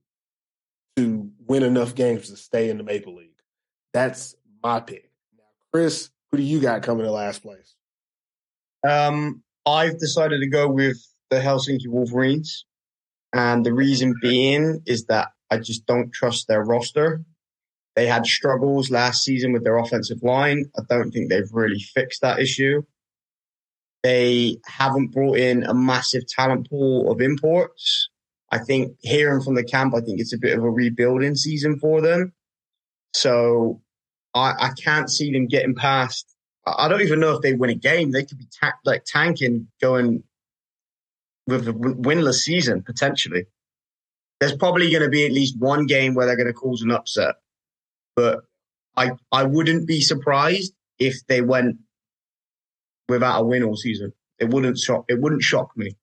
[0.96, 3.30] to win enough games to stay in the Maple League.
[3.94, 5.12] That's my pick.
[5.38, 7.76] Now, Chris, who do you got coming in last place?
[8.88, 10.98] Um, I've decided to go with
[11.30, 12.66] the Helsinki Wolverines.
[13.34, 17.24] And the reason being is that I just don't trust their roster.
[17.96, 20.66] They had struggles last season with their offensive line.
[20.78, 22.84] I don't think they've really fixed that issue.
[24.04, 28.10] They haven't brought in a massive talent pool of imports.
[28.54, 31.80] I think hearing from the camp, I think it's a bit of a rebuilding season
[31.80, 32.34] for them.
[33.14, 33.82] So
[34.36, 36.28] I, I can't see them getting past.
[36.66, 38.12] I don't even know if they win a game.
[38.12, 40.24] They could be ta- like tanking, going
[41.48, 43.46] with a winless season potentially.
[44.40, 46.92] There's probably going to be at least one game where they're going to cause an
[46.92, 47.36] upset,
[48.16, 48.42] but
[48.96, 51.78] I I wouldn't be surprised if they went
[53.10, 54.14] without a win all season.
[54.38, 55.06] It wouldn't shock.
[55.08, 55.96] It wouldn't shock me.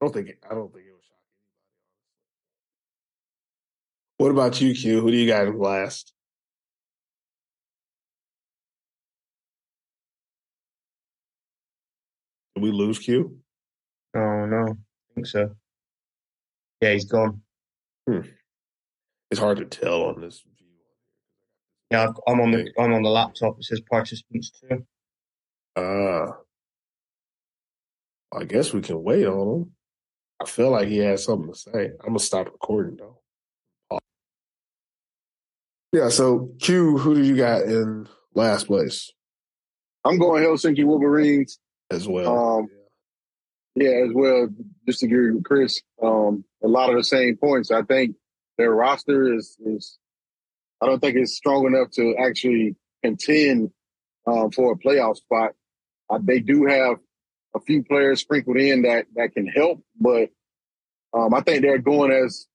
[0.00, 0.28] I don't think.
[0.48, 1.50] I don't think it would shock anybody.
[4.20, 5.00] What about you, Q?
[5.00, 6.12] Who do you got in last?
[12.54, 13.38] Did we lose Q?
[14.14, 15.56] Oh no, I think so.
[16.82, 17.40] Yeah, he's gone.
[18.06, 18.20] Hmm.
[19.30, 20.68] It's hard to tell on this view.
[21.90, 23.56] Yeah, I'm on the I'm on the laptop.
[23.58, 24.84] It says participants too.
[25.76, 26.32] Uh
[28.38, 29.70] I guess we can wait on him.
[30.42, 31.86] I feel like he has something to say.
[32.00, 33.19] I'm gonna stop recording though.
[35.92, 39.12] Yeah, so Q, who do you got in last place
[40.04, 41.58] I'm going Helsinki Wolverines.
[41.90, 42.58] as well?
[42.58, 42.68] Um,
[43.74, 44.48] Yeah, as well.
[44.86, 47.70] Just to agree with Chris, um, a lot of the same points.
[47.70, 48.16] I think
[48.56, 49.98] their roster is is
[50.80, 53.70] I don't think it's strong enough to actually contend
[54.26, 55.52] um, for a playoff spot.
[56.08, 56.96] Uh, they do have
[57.54, 60.30] a few players sprinkled in that that can help, but
[61.12, 62.46] um, I think they're going as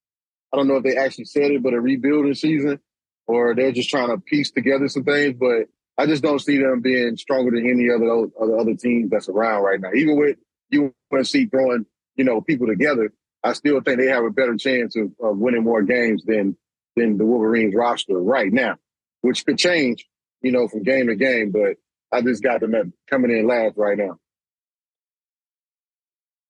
[0.54, 2.80] I don't know if they actually said it, but a rebuilding season,
[3.27, 5.35] or they're just trying to piece together some things.
[5.39, 8.09] But I just don't see them being stronger than any other
[8.39, 9.91] other, other teams that's around right now.
[9.93, 10.38] Even with
[10.73, 11.85] UNC throwing
[12.15, 13.11] you know people together,
[13.43, 16.57] I still think they have a better chance of, of winning more games than
[16.95, 18.77] than the Wolverines roster right now,
[19.21, 20.05] which could change,
[20.41, 21.51] you know, from game to game.
[21.51, 21.77] But
[22.11, 24.17] I just got them at coming in last right now.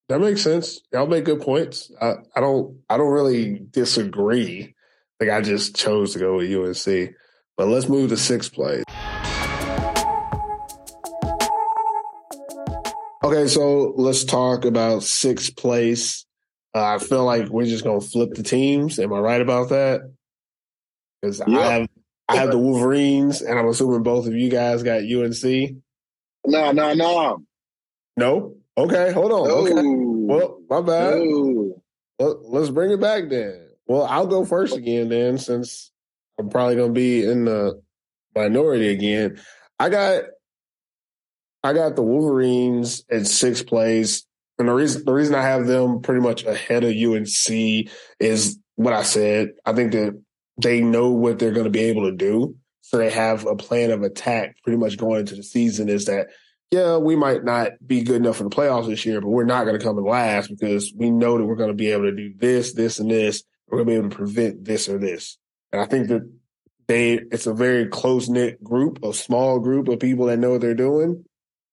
[0.07, 0.81] That makes sense.
[0.93, 1.91] Y'all make good points.
[1.99, 4.74] I, I don't I don't really disagree.
[5.19, 7.15] Like I just chose to go with UNC.
[7.58, 8.84] But let's move to sixth place.
[13.23, 16.25] Okay, so let's talk about sixth place.
[16.75, 18.99] Uh, I feel like we're just gonna flip the teams.
[18.99, 20.01] Am I right about that?
[21.21, 21.60] Because Yeah.
[21.60, 21.88] I have
[22.28, 25.75] I have the Wolverines, and I'm assuming both of you guys got UNC.
[26.45, 27.43] No, no, no,
[28.17, 28.56] No.
[28.78, 29.47] Okay, hold on.
[29.47, 29.73] no, Okay.
[29.86, 31.19] Well, my bad.
[31.19, 31.82] no.
[32.19, 33.64] Let's bring it back then.
[33.88, 35.91] Well, I'll go first again then, since
[36.39, 37.82] I'm probably gonna be in the
[38.36, 39.39] minority again.
[39.80, 40.24] I got
[41.63, 44.26] I got the Wolverines at sixth place.
[44.58, 48.93] And the reason the reason I have them pretty much ahead of UNC is what
[48.93, 49.50] I said.
[49.65, 50.21] I think that
[50.62, 52.56] they know what they're to be able to do.
[52.82, 56.28] So they have a plan of attack pretty much going into the season is that,
[56.69, 59.65] yeah, we might not be good enough for the playoffs this year, but we're not
[59.65, 62.15] going to come in last because we know that we're going to be able to
[62.15, 63.43] do this, this, and this.
[63.67, 65.38] We're to be able to prevent this or this.
[65.71, 66.30] And I think that
[66.88, 70.62] they, it's a very close knit group, a small group of people that know what
[70.62, 71.25] they're doing.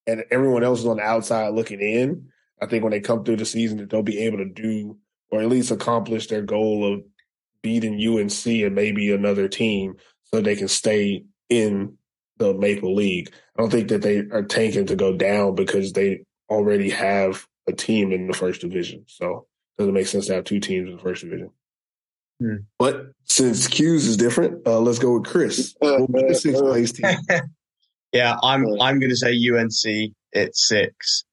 [0.06, 2.28] And everyone else is on the outside looking in.
[2.60, 4.96] I think when they come through the season that they'll be able to do
[5.30, 7.02] or at least accomplish their goal of
[7.62, 11.96] beating UNC and maybe another team so they can stay in
[12.38, 13.32] the Maple League.
[13.56, 17.72] I don't think that they are tanking to go down because they already have a
[17.72, 19.04] team in the first division.
[19.06, 19.46] So
[19.78, 21.50] it doesn't make sense to have two teams in the first division.
[22.42, 22.56] Hmm.
[22.78, 25.76] But since Q's is different, uh, let's go with Chris.
[25.78, 27.16] What was your sixth place team?
[28.12, 31.24] Yeah, I'm I'm going to say UNC at six,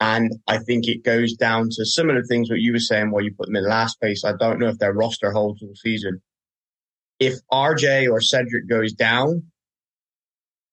[0.00, 3.10] and I think it goes down to similar things what you were saying.
[3.10, 5.74] Where you put them in last place, I don't know if their roster holds all
[5.74, 6.22] season.
[7.18, 9.42] If RJ or Cedric goes down,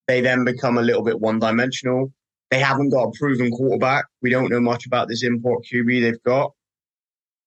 [0.08, 2.14] they then become a little bit one dimensional.
[2.50, 4.06] They haven't got a proven quarterback.
[4.22, 6.54] We don't know much about this import QB they've got.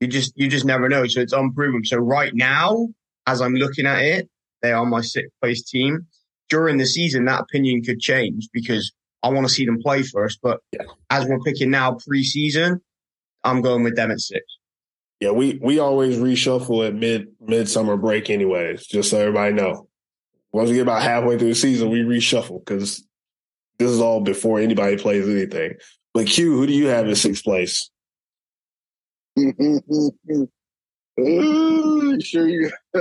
[0.01, 1.07] You just you just never know.
[1.07, 1.85] So it's unproven.
[1.85, 2.89] So right now,
[3.27, 4.29] as I'm looking at it,
[4.63, 6.07] they are my sixth place team.
[6.49, 10.39] During the season, that opinion could change because I want to see them play first.
[10.43, 10.83] But Yeah.
[11.11, 12.81] as we're picking now preseason,
[13.43, 14.45] I'm going with them at six.
[15.21, 18.87] Yeah, we we always reshuffle at mid midsummer break, anyways.
[18.87, 19.89] Just so everybody know.
[20.53, 23.03] Once we get about halfway through the season, we reshuffle because
[23.79, 25.75] this is all before anybody plays anything.
[26.15, 27.91] But Q, who do you have in sixth place?
[31.21, 32.71] Ooh, sure you.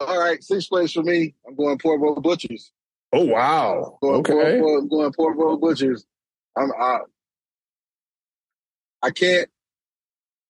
[0.00, 1.34] All right, sixth place for me.
[1.46, 2.72] I'm going Porvoo Butchers.
[3.12, 4.32] Oh wow, Going okay.
[4.32, 6.04] Porvoo, I'm going Butchers.
[6.56, 6.70] I'm.
[6.78, 6.98] I,
[9.02, 9.48] I can't.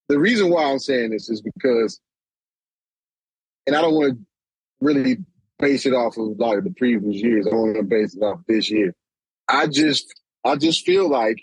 [0.09, 2.01] The reason why I'm saying this is because,
[3.67, 4.19] and I don't want to
[4.81, 5.19] really
[5.59, 7.47] base it off of like the previous years.
[7.47, 8.95] I want to base it off this year.
[9.49, 10.15] I just,
[10.45, 11.39] I just feel like,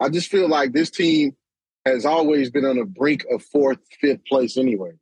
[0.00, 1.36] I just feel like this team
[1.84, 4.92] has always been on the brink of fourth, fifth place anyway.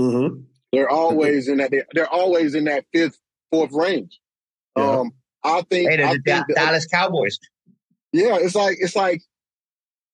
[0.00, 0.40] Mm-hmm.
[0.72, 1.72] They're always in that.
[1.92, 3.18] They're always in that fifth,
[3.50, 4.18] fourth range.
[4.76, 5.00] Yeah.
[5.00, 5.12] Um,
[5.44, 5.90] I think.
[5.90, 7.38] Hey, I the think Da- that- Dallas Cowboys.
[8.12, 9.22] yeah, it's like it's like.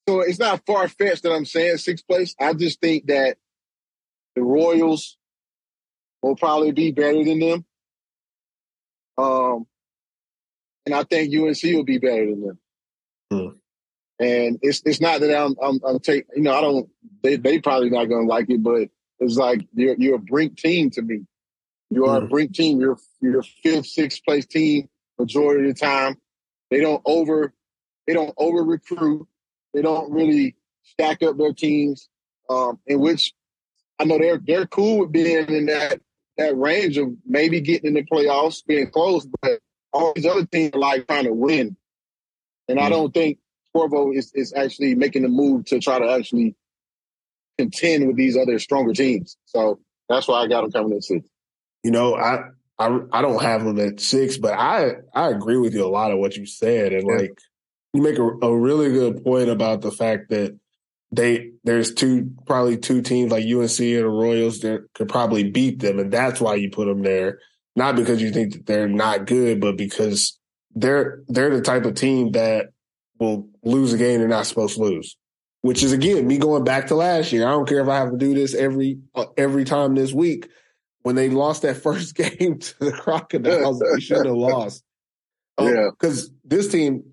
[0.08, 2.34] So it's not far fetched that I'm saying sixth place.
[2.40, 3.38] I just think that
[4.36, 5.18] the Royals
[6.22, 7.64] will probably be better than them.
[9.18, 9.66] Um,
[10.84, 12.58] and I think UNC will be better than them.
[13.32, 13.48] Hmm.
[14.18, 16.26] And it's it's not that I'm I'm, I'm taking.
[16.36, 16.88] You know, I don't.
[17.22, 20.56] They they probably not going to like it, but it's like you're you're a brink
[20.56, 21.20] team to me.
[21.90, 22.28] You are a Hmm.
[22.28, 22.80] brink team.
[22.80, 26.16] You're you're fifth, sixth place team majority of the time.
[26.70, 27.52] They don't over
[28.06, 29.26] they don't over recruit.
[29.74, 32.08] They don't really stack up their teams.
[32.48, 33.34] Um, in which
[33.98, 36.00] I know they're they're cool with being in that
[36.38, 39.60] that range of maybe getting in the playoffs, being close, but
[39.92, 41.76] all these other teams are like trying to win.
[42.68, 42.90] And I Mhm.
[42.90, 43.38] don't think
[43.76, 46.54] Porvoo is, is actually making the move to try to actually
[47.58, 49.36] contend with these other stronger teams.
[49.46, 51.26] So that's why I got them coming at six.
[51.82, 52.38] You know, I,
[52.78, 56.10] I I don't have them at six, but I I agree with you a lot
[56.12, 57.16] of what you said, and Yeah.
[57.16, 57.38] like
[57.92, 60.58] you make a, a really good point about the fact that
[61.12, 65.78] they there's two probably two teams like UNC and the Royals that could probably beat
[65.80, 67.38] them, and that's why you put them there.
[67.76, 70.38] Not because you think that they're not good, but because
[70.74, 72.70] they're they're the type of team that
[73.18, 75.16] will lose a game they're not supposed to lose.
[75.62, 77.46] Which is again me going back to last year.
[77.46, 80.48] I don't care if I have to do this every uh, every time this week
[81.02, 84.82] when they lost that first game to the Crocodiles, they should have lost.
[85.58, 85.88] Yeah.
[85.88, 87.04] Because this team,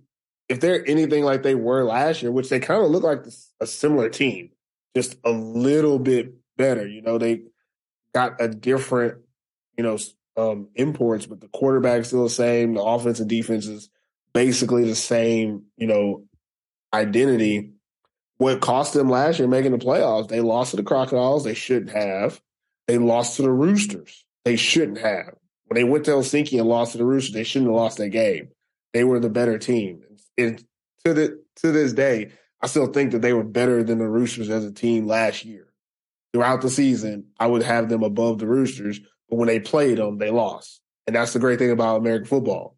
[0.49, 3.25] if they're anything like they were last year, which they kind of look like
[3.61, 4.49] a similar team,
[4.97, 6.85] just a little bit better.
[6.85, 7.43] You know, they
[8.13, 9.19] got a different,
[9.77, 9.97] you know,
[10.35, 12.73] um, imports, but the quarterback's still the same.
[12.73, 13.89] The offense and defense is
[14.33, 16.25] basically the same, you know,
[16.93, 17.71] identity.
[18.37, 20.27] What cost them last year making the playoffs?
[20.27, 21.43] They lost to the Crocodiles.
[21.43, 22.41] They shouldn't have.
[22.87, 24.25] They lost to the Roosters.
[24.45, 25.35] They shouldn't have.
[25.67, 28.09] When they went to Helsinki and lost to the Roosters, they shouldn't have lost that
[28.09, 28.49] game.
[28.93, 30.01] They were the better team.
[30.37, 30.63] And
[31.05, 34.49] to the to this day, I still think that they were better than the Roosters
[34.49, 35.67] as a team last year.
[36.33, 40.17] Throughout the season, I would have them above the Roosters, but when they played them,
[40.17, 40.81] they lost.
[41.05, 42.77] And that's the great thing about American football.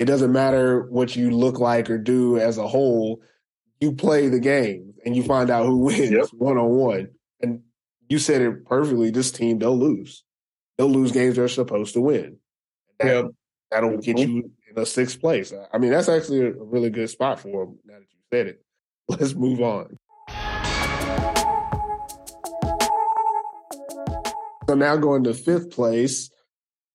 [0.00, 3.20] It doesn't matter what you look like or do as a whole.
[3.80, 7.08] You play the game and you find out who wins one on one.
[7.42, 7.60] And
[8.08, 9.10] you said it perfectly.
[9.10, 10.24] This team, they'll lose.
[10.78, 12.38] They'll lose games they're supposed to win.
[12.98, 13.22] That, Yeah.
[13.70, 14.36] That'll get mm-hmm.
[14.36, 15.52] you in a sixth place.
[15.72, 18.64] I mean, that's actually a really good spot for them now that you said it.
[19.08, 19.98] Let's move on.
[24.66, 26.30] So now going to fifth place.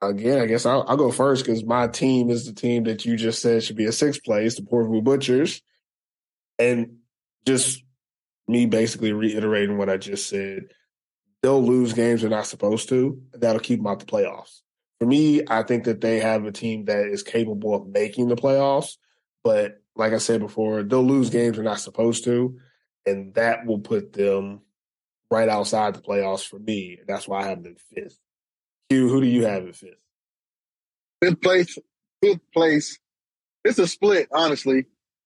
[0.02, 3.16] Again, I guess I'll, I'll go first because my team is the team that you
[3.16, 5.62] just said should be a sixth place, the Porvoo Butchers.
[6.60, 6.98] And
[7.46, 7.84] just
[8.48, 10.66] me basically reiterating what I just said,
[11.42, 13.22] they'll lose games they're not supposed to.
[13.34, 14.62] That'll keep them out the playoffs.
[15.00, 18.36] For me, I think that they have a team that is capable of making the
[18.36, 18.98] playoffs.
[19.44, 22.58] But like I said before, they'll lose games they're not supposed to.
[23.06, 24.62] And that will put them
[25.30, 27.00] right outside the playoffs for me.
[27.08, 28.18] That's why I have them fifth.
[28.90, 29.96] Hugh, who do you have in fifth?
[31.22, 31.78] Fifth place,
[32.22, 33.00] fifth place
[33.64, 34.86] it's a split, honestly.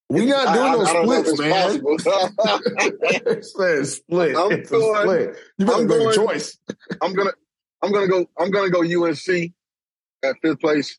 [0.09, 1.81] We not doing I- no I don't know if splits, it's man.
[1.81, 1.99] possible.
[3.83, 4.35] Split.
[4.37, 5.37] I'm it's going- a split.
[5.57, 6.57] You better I'm make a going- choice.
[7.01, 7.31] I'm gonna
[7.81, 9.51] I'm gonna go I'm gonna go UNC
[10.23, 10.97] at fifth place.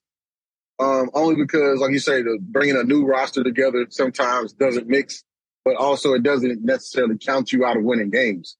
[0.79, 5.25] Um, only because, like you say, the bringing a new roster together sometimes doesn't mix,
[5.64, 8.57] but also it doesn't necessarily count you out of winning games.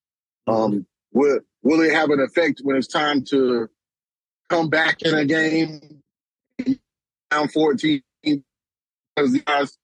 [0.47, 3.69] Um, will will it have an effect when it's time to
[4.51, 6.03] come back in a game
[7.31, 8.03] down 14?
[8.25, 9.79] Because the guys,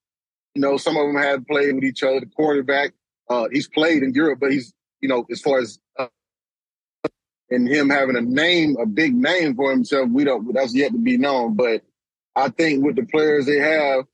[0.55, 2.21] you know, some of them have played with each other.
[2.21, 2.93] The quarterback,
[3.31, 6.09] uh, he's played in Europe, but he's, you know, as far as uh,
[7.51, 10.53] and him having a name, a big name for himself, we don't.
[10.55, 11.57] That's yet to be known.
[11.57, 11.83] But
[12.37, 14.05] I think with the players they have,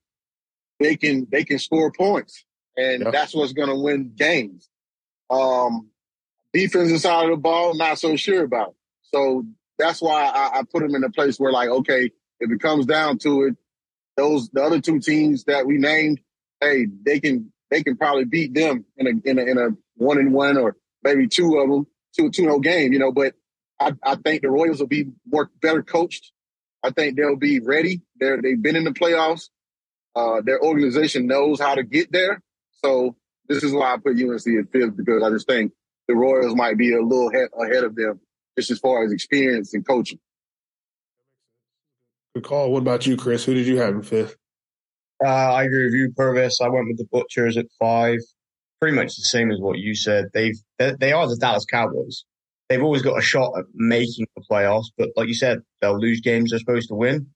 [0.80, 2.44] they can they can score points,
[2.76, 3.10] and Yeah.
[3.10, 4.68] that's what's going to win games.
[5.30, 5.90] Um,
[6.52, 8.74] defensive side of the ball, not so sure about.
[9.02, 9.44] So
[9.78, 12.86] that's why I, I put them in a place where, like, okay, if it comes
[12.86, 13.56] down to it,
[14.16, 16.20] those the other two teams that we named,
[16.60, 20.18] hey, they can they can probably beat them in a in a, in a one
[20.18, 23.12] and one or maybe two of them, two two no game, you know.
[23.12, 23.34] But
[23.80, 26.32] I, I think the Royals will be more better coached.
[26.82, 28.02] I think they'll be ready.
[28.20, 29.48] They're they've been in the playoffs.
[30.14, 32.42] Uh, their organization knows how to get there.
[32.84, 33.16] So
[33.48, 35.72] this is why I put UNC at fifth because I just think
[36.06, 38.20] the Royals might be a little head, ahead of them
[38.58, 40.18] just as far as experience and coaching.
[42.34, 42.72] Good call.
[42.72, 43.44] What about you, Chris?
[43.44, 44.36] Who did you have in fifth?
[45.24, 46.60] Uh, I agree with you, Pervis.
[46.60, 48.18] I went with the Butchers at five.
[48.80, 50.26] Pretty much the same as what you said.
[50.34, 52.24] They've they, they are the Dallas Cowboys.
[52.68, 56.20] They've always got a shot at making the playoffs, but like you said, they'll lose
[56.20, 57.26] games they're supposed to win,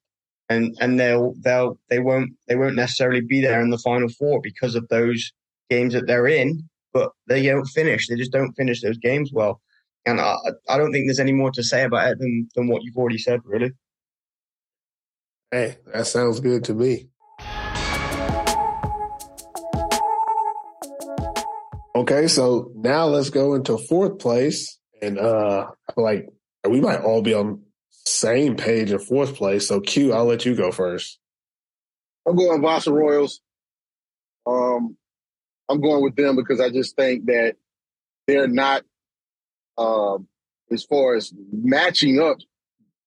[0.48, 4.40] and and they'll they'll they won't they won't necessarily be there in the final four
[4.40, 5.32] because of those
[5.70, 6.68] games that they're in.
[6.92, 8.08] But they don't finish.
[8.08, 9.60] They just don't finish those games well.
[10.06, 10.36] And I
[10.68, 13.18] I don't think there's any more to say about it than than what you've already
[13.18, 13.72] said, really.
[15.50, 17.08] Hey, that sounds good to me.
[21.94, 24.78] Okay, so now let's go into fourth place.
[25.02, 25.66] And uh
[25.96, 26.28] like
[26.68, 29.66] we might all be on same page in fourth place.
[29.66, 31.18] So Q, I'll let you go first.
[32.26, 33.40] I'm going Vaasa Royals.
[34.46, 34.96] Um,
[35.68, 37.54] I'm going with them because I just think that
[38.26, 38.82] they're not,
[39.78, 40.28] um,
[40.70, 42.38] as far as matching up,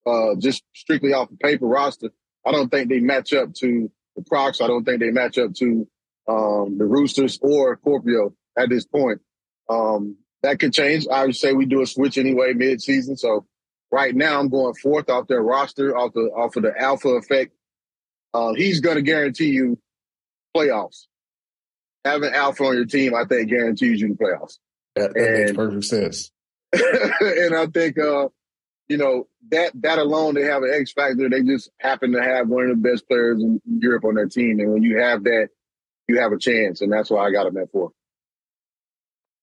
[0.05, 2.09] uh, just strictly off the paper roster.
[2.45, 4.61] I don't think they match up to the Crocs.
[4.61, 5.87] I don't think they match up to
[6.27, 9.19] um, the Roosters or Kuopio at this point.
[9.69, 11.05] Um, that could change.
[11.11, 13.17] I would say we do a switch anyway mid-season.
[13.17, 13.45] So
[13.91, 17.51] right now, I'm going fourth off their roster, off the off of the alpha effect.
[18.33, 19.77] Uh, he's going to guarantee you
[20.55, 21.07] playoffs.
[22.05, 24.57] Having alpha on your team, I think, guarantees you the playoffs.
[24.95, 26.31] That, that makes perfect sense.
[26.73, 28.29] and I think, uh,
[28.87, 31.29] you know, that that alone, they have an X factor.
[31.29, 34.59] They just happen to have one of the best players in Europe on their team,
[34.59, 35.49] and when you have that,
[36.07, 37.91] you have a chance, and that's why I got them at four.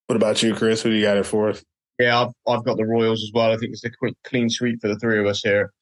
[0.07, 0.83] What about you, Chris?
[0.83, 1.65] Who do you got at fourth?
[1.99, 3.51] Yeah, I've, I've got the Royals as well.
[3.53, 5.73] I think it's a quick, clean sweep for the three of us here.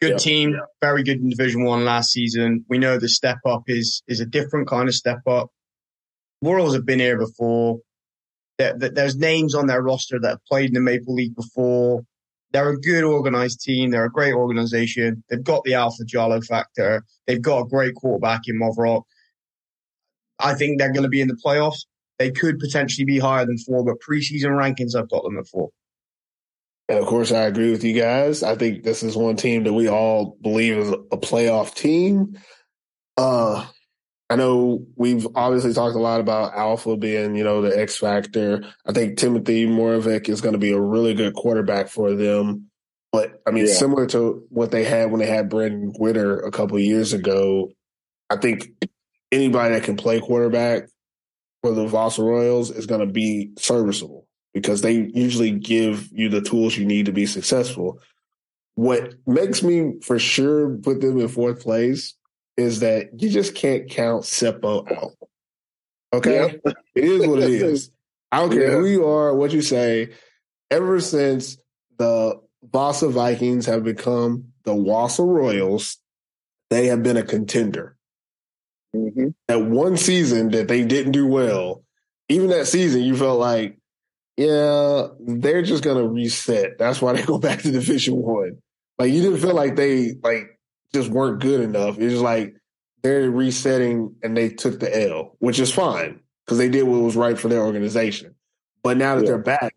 [0.00, 0.16] Good Yeah.
[0.18, 2.64] team, very good in Division One last season.
[2.68, 5.48] We know the step up is is a different kind of step up.
[6.42, 7.78] Royals have been here before.
[8.58, 12.02] There, there- there's names on their roster that have played in the Maple League before.
[12.52, 13.90] They're a good organized team.
[13.90, 15.24] They're a great organization.
[15.30, 17.02] They've got the Alpha Jallo factor.
[17.26, 19.02] They've got a great quarterback in Moravec.
[20.38, 21.86] I think they're going to be in the playoffs.
[22.18, 25.70] They could potentially be higher than four, but preseason rankings, I've got them at four.
[26.88, 28.42] And of course, I agree with you guys.
[28.42, 32.38] I think this is one team that we all believe is a playoff team.
[33.16, 33.66] Uh,
[34.32, 38.64] I know we've obviously talked a lot about Alpha being, you know, the X factor.
[38.86, 42.70] I think Timothy Moravec is going to be a really good quarterback for them.
[43.12, 43.74] But I mean, Yeah.
[43.74, 47.72] similar to what they had when they had Brendan Witter a couple of years ago,
[48.30, 48.70] I think
[49.30, 50.88] anybody that can play quarterback
[51.60, 56.40] for the Vaasa Royals is going to be serviceable because they usually give you the
[56.40, 58.00] tools you need to be successful.
[58.76, 62.14] What makes me for sure put them in fourth place
[62.56, 65.12] is that you just can't count Seppo out.
[66.12, 66.60] Okay?
[66.94, 67.90] It is what it is.
[68.30, 68.76] I don't care Yeah.
[68.76, 70.10] who you are, what you say.
[70.70, 71.56] Ever since
[71.98, 72.40] the
[72.70, 75.98] Vaasa Vikings have become the Vaasa Royals,
[76.70, 77.96] they have been a contender
[78.94, 81.82] hmm that one season that they didn't do well,
[82.28, 83.78] even that season, you felt like,
[84.36, 86.78] yeah, they're just gonna reset.
[86.78, 88.58] That's why they go back to Division One.
[88.98, 90.58] Like you didn't feel like they like
[90.94, 91.98] just weren't good enough.
[91.98, 92.54] It's just like
[93.02, 97.16] they're resetting and they took the L, which is fine because they did what was
[97.16, 98.34] right for their organization.
[98.82, 99.30] But now that Yeah.
[99.30, 99.74] they're back,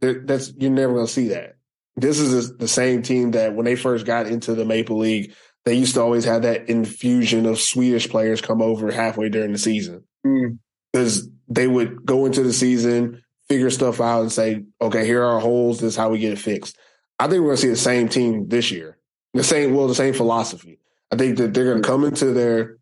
[0.00, 1.56] they're, that's you're never gonna see that.
[1.96, 5.32] This is the same team that when they first got into the Maple League,
[5.64, 9.58] they used to always have that infusion of Swedish players come over halfway during the
[9.58, 10.58] season mm.
[10.92, 15.34] because they would go into the season, figure stuff out, and say, "Okay, here are
[15.34, 15.80] our holes.
[15.80, 16.76] This is how we get it fixed."
[17.18, 18.98] I think we're going to see the same team this year.
[19.34, 20.78] The same, well, the same philosophy.
[21.10, 22.78] I think that they're going to come into their.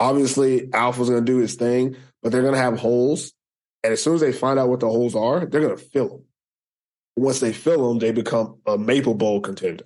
[0.00, 3.32] Obviously, Alpha's going to do his thing, but they're going to have holes,
[3.82, 6.08] and as soon as they find out what the holes are, they're going to fill
[6.08, 6.24] them.
[7.16, 9.84] Once they fill them, they become a Maple Bowl contender.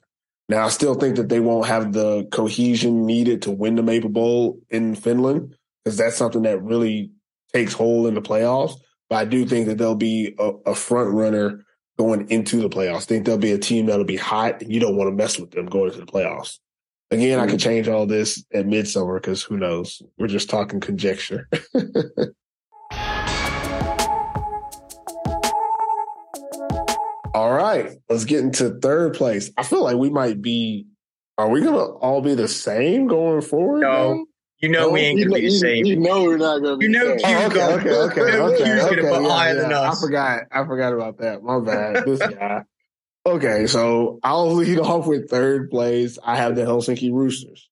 [0.49, 4.09] Now, I still think that they won't have the cohesion needed to win the Maple
[4.09, 7.11] Bowl in Finland because that's something that really
[7.53, 8.75] takes hold in the playoffs.
[9.11, 11.65] But I do think that they'll be a, a front runner
[11.99, 13.05] going into the playoffs.
[13.05, 15.51] Think they'll be a team that'll be hot, and you don't want to mess with
[15.51, 16.59] them going into the playoffs.
[17.11, 17.69] Again, I could mm-hmm.
[17.69, 20.03] change all this at midsummer because who knows?
[20.19, 21.49] We're just talking conjecture.
[27.35, 29.51] all right, let's get into third place.
[29.57, 30.87] I feel like we might be.
[31.39, 33.81] Are we gonna all be the same going forward?
[33.81, 34.27] No.
[34.61, 35.85] You know No, we ain't gonna know, be the you, same.
[35.87, 37.37] you know we're not going to be You know the same.
[37.39, 37.79] Oh, okay, Hugo.
[37.79, 38.97] okay, okay, You know okay, Hugo's okay.
[38.97, 39.97] gonna put yeah, higher than us.
[39.97, 40.41] I forgot.
[40.51, 41.43] I forgot about that.
[41.43, 42.05] My bad.
[42.05, 42.65] This guy.
[43.27, 46.19] Okay, so I'll lead off with third place.
[46.25, 47.69] I have the Helsinki Roosters,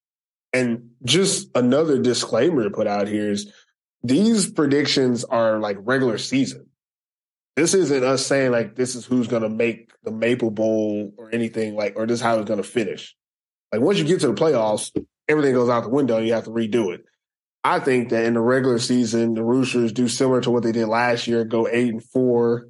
[0.53, 3.51] and just another disclaimer to put out here is
[4.03, 6.67] these predictions are like regular season.
[7.55, 11.31] This isn't us saying like this is who's going to make the Maple Bowl or
[11.33, 13.15] anything like, or this is how it's going to finish.
[13.71, 14.91] Like once you get to the playoffs,
[15.27, 17.03] everything goes out the window and you have to redo it.
[17.63, 20.87] I think that in the regular season, the Roosters do similar to what they did
[20.87, 22.69] last year, go eight and four,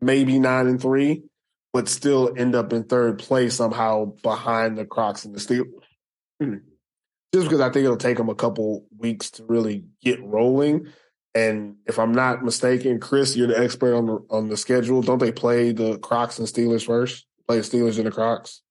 [0.00, 1.24] maybe nine and three,
[1.72, 6.60] but still end up in third place somehow behind the Crocs and the Steelers.
[7.34, 10.86] Just because I think it'll take them a couple weeks to really get rolling.
[11.34, 15.00] And if I'm not mistaken, Chris, you're the expert on the on the schedule.
[15.02, 17.26] Don't they play the Crocs and Steelers first?
[17.46, 18.62] Play the Steelers and the Crocs.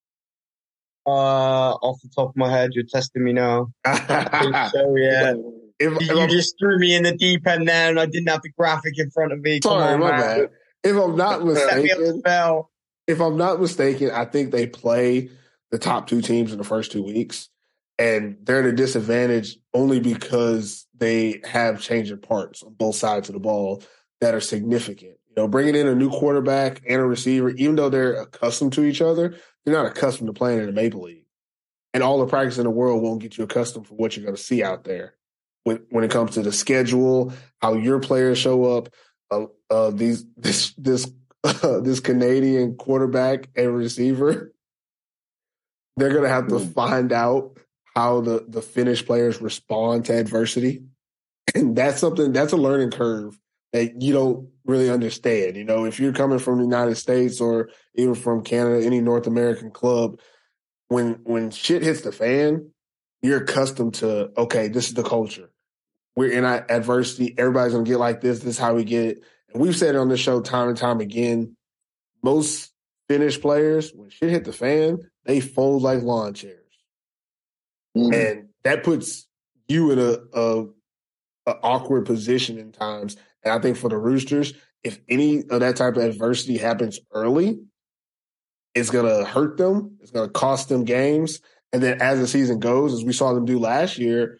[1.09, 3.71] Uh, off the top of my head, you're testing me now.
[3.85, 5.33] So, yeah.
[5.79, 8.05] If, You, if you I'm- just threw me in the deep end there, and I
[8.05, 9.59] didn't have the graphic in front of me.
[9.63, 10.19] Sorry, on, my man.
[10.19, 10.49] bad.
[10.83, 12.63] If I'm not Set me up to mistaken,
[13.07, 15.29] if I'm not mistaken, I think they play
[15.71, 17.49] the top two teams in the first two weeks,
[17.97, 23.29] and they're at a disadvantage only because they have change of parts on both sides
[23.29, 23.81] of the ball
[24.21, 25.15] that are significant.
[25.29, 28.83] You know, bringing in a new quarterback and a receiver, even though they're accustomed to
[28.83, 29.35] each other,
[29.69, 31.25] they're not accustomed to playing in the Maple League.
[31.93, 34.35] And all the practice in the world won't get you accustomed for what you're going
[34.35, 35.15] to see out there.
[35.63, 38.89] When, when it comes to the schedule, how your players show up,
[39.31, 41.11] uh, uh, these this this
[41.63, 44.53] this Canadian quarterback and receiver,
[45.97, 47.57] they're going to have to find out
[47.95, 50.83] how the the Finnish players respond to adversity,
[51.53, 53.39] and that's something that's a learning curve
[53.73, 55.55] that you don't really understand.
[55.55, 59.27] You know, if you're coming from the United States or even from Canada, any North
[59.27, 60.19] American club,
[60.87, 62.71] when when shit hits the fan,
[63.21, 65.51] you're accustomed to okay, this is the culture.
[66.15, 67.35] We're in adversity.
[67.37, 68.39] Everybody's gonna get like this.
[68.39, 69.23] This is how we get it.
[69.53, 71.55] And we've said it on this show time and time again.
[72.23, 72.71] Most
[73.07, 76.55] Finnish players, when shit hit the fan, they fold like lawn chairs,
[77.97, 78.13] Mhm.
[78.13, 79.27] and that puts
[79.67, 80.65] you in a, a,
[81.47, 83.15] a awkward position in times.
[83.43, 87.59] And I think for the Roosters, if any of that type of adversity happens early,
[88.75, 89.97] it's gonna hurt them.
[90.01, 91.41] It's gonna cost them games.
[91.73, 94.37] And then as the season goes, as we saw them do last year,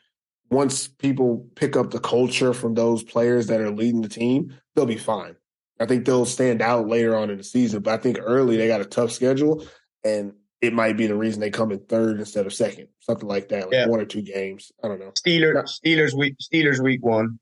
[0.50, 4.86] once people pick up the culture from those players that are leading the team, they'll
[4.86, 5.36] be fine.
[5.80, 7.82] I think they'll stand out later on in the season.
[7.84, 9.66] But I think early they got a tough schedule,
[10.04, 13.50] and it might be the reason they come in third instead of second, something like
[13.50, 13.88] that, like Yeah.
[13.88, 14.72] one or two games.
[14.84, 15.12] I don't know.
[15.12, 17.40] Steelers, Steelers week, Steelers week one,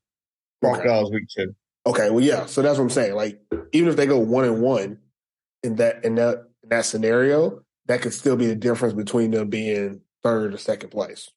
[0.61, 1.53] Crocodiles week two.
[1.85, 2.45] Okay, well, yeah.
[2.45, 3.15] So that's what I'm saying.
[3.15, 3.39] Like,
[3.71, 4.99] even if they go one and one
[5.63, 9.49] in that in that in that scenario, that could still be the difference between them
[9.49, 11.29] being third or second place.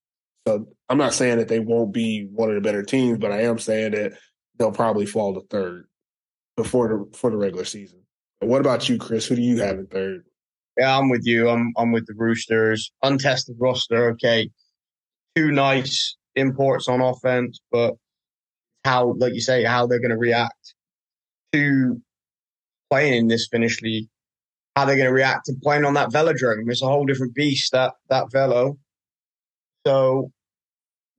[0.46, 3.42] So I'm not saying that they won't be one of the better teams, but I
[3.42, 4.14] am saying that
[4.58, 5.86] they'll probably fall to third
[6.56, 8.00] before the for the regular season.
[8.40, 9.26] What about you, Chris?
[9.26, 10.24] Who do you have in third?
[10.78, 11.48] Yeah, I'm with you.
[11.48, 12.90] I'm I'm with the Roosters.
[13.02, 14.10] Untested roster.
[14.10, 14.50] Okay,
[15.36, 17.94] two nice imports on offense, but
[18.84, 20.74] how, like you say, how they're going to react
[21.52, 22.00] to
[22.90, 24.08] playing in this Finnish league?
[24.76, 26.70] How they're going to react to playing on that velodrome?
[26.70, 27.72] It's a whole different beast.
[27.72, 28.78] That that velo.
[29.86, 30.30] So,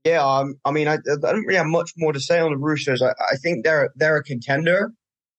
[0.06, 2.58] yeah, I'm, I mean, I, I don't really have much more to say on the
[2.58, 3.02] Roosters.
[3.02, 4.94] I, I think they're they're a contender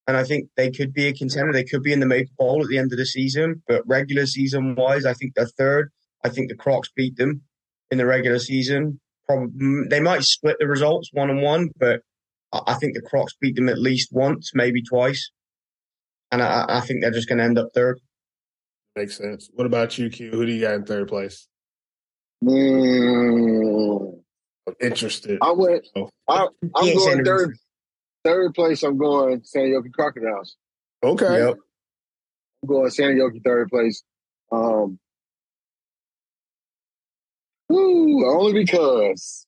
[0.07, 1.53] and I think they could be a contender.
[1.53, 4.27] They could be in the Maple Bowl at the end of the season, but regular
[4.27, 5.91] season wise, I think they're third.
[6.25, 7.43] I think the Crocs beat them
[7.91, 9.01] in the regular season.
[9.27, 12.01] Probably they might split the results one on one, but
[12.53, 15.31] I I think the Crocs beat them at least once, maybe twice,
[16.31, 18.01] and I, I think they're just going to end up third.
[18.97, 19.49] Makes sense.
[19.55, 20.31] What about you, Q?
[20.31, 21.49] Who do you got in third place?
[22.45, 24.21] Mm,
[24.67, 25.39] I'm interested.
[25.41, 25.87] I went.
[25.97, 26.11] Oh.
[26.29, 27.57] I, I'm He ain't saying going third.
[28.25, 28.83] Third place.
[28.83, 30.57] I'm going San Diego Crocodiles.
[31.03, 31.39] Okay.
[31.39, 31.57] Yep.
[32.63, 34.03] I'm going San Diego third place.
[34.53, 34.99] Um,
[37.69, 39.47] woo, only because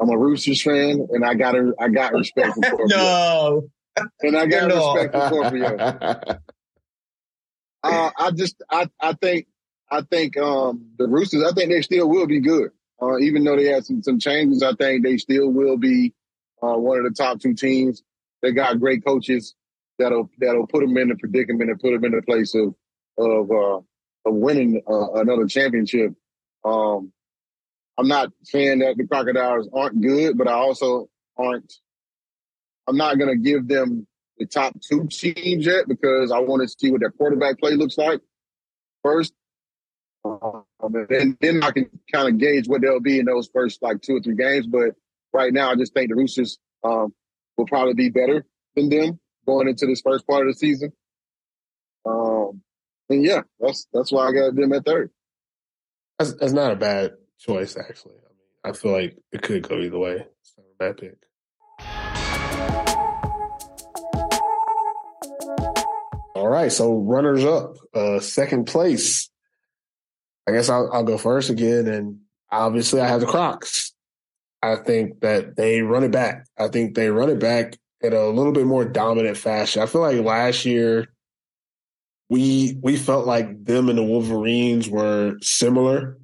[0.00, 2.88] I'm a Roosters fan and I got a, I got respect for Kuopio.
[2.88, 3.68] No.
[4.22, 6.38] and I got You're respect for Kuopio.
[7.82, 9.46] Uh, I just I I think
[9.90, 11.44] I think um, the Roosters.
[11.44, 12.70] I think they still will be good,
[13.00, 14.62] uh, even though they had some some changes.
[14.62, 16.12] I think they still will be
[16.62, 18.02] uh, one of the top two teams.
[18.42, 19.54] They got great coaches
[19.98, 22.74] that'll that'll put them in the predicament and put them in the place of
[23.18, 23.76] of uh,
[24.28, 26.12] of winning uh, another championship.
[26.64, 27.12] Um,
[27.98, 31.72] I'm not saying that the Crocodiles aren't good, but I also aren't.
[32.86, 34.06] I'm not going to give them
[34.38, 37.96] the top two teams yet because I want to see what their quarterback play looks
[37.96, 38.20] like
[39.02, 39.32] first.
[40.24, 44.02] Um, and then, I can kind of gauge what they'll be in those first like
[44.02, 44.66] two or three games.
[44.66, 44.90] But
[45.32, 47.14] right now, I just think the Roosters um,
[47.56, 48.44] will probably be better
[48.74, 50.92] than them going into this first part of the season.
[52.04, 52.60] Um,
[53.08, 55.10] and yeah, that's that's why I got them at third.
[56.18, 58.14] That's, that's not a bad choice, actually.
[58.14, 60.26] I mean, I feel like it could go either way.
[60.40, 61.16] It's not a bad pick.
[66.34, 69.30] All right, so runners up, uh, second place.
[70.46, 72.20] I guess I'll, I'll go first again, and
[72.50, 73.94] obviously I have the Crocs.
[74.62, 76.46] I think that they run it back.
[76.58, 79.82] I think they run it back in a little bit more dominant fashion.
[79.82, 81.08] I feel like last year
[82.28, 86.18] we we felt like them and the Wolverines were similar.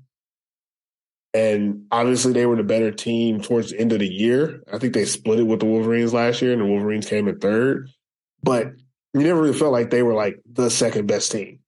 [1.35, 4.63] And obviously they were the better team towards the end of the year.
[4.71, 7.39] I think they split it with the Wolverines last year and the Wolverines came in
[7.39, 7.89] third.
[8.43, 8.73] But
[9.15, 11.61] you never really felt like they were like the second best team.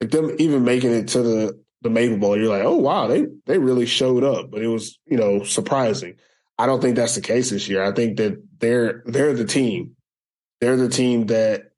[0.00, 3.26] Like them even making it to the the Maple Bowl, you're like, oh wow, they
[3.46, 4.50] they really showed up.
[4.50, 6.16] But it was, you know, surprising.
[6.58, 7.82] I don't think that's the case this year.
[7.82, 9.96] I think that they're they're the team.
[10.60, 11.70] They're the team that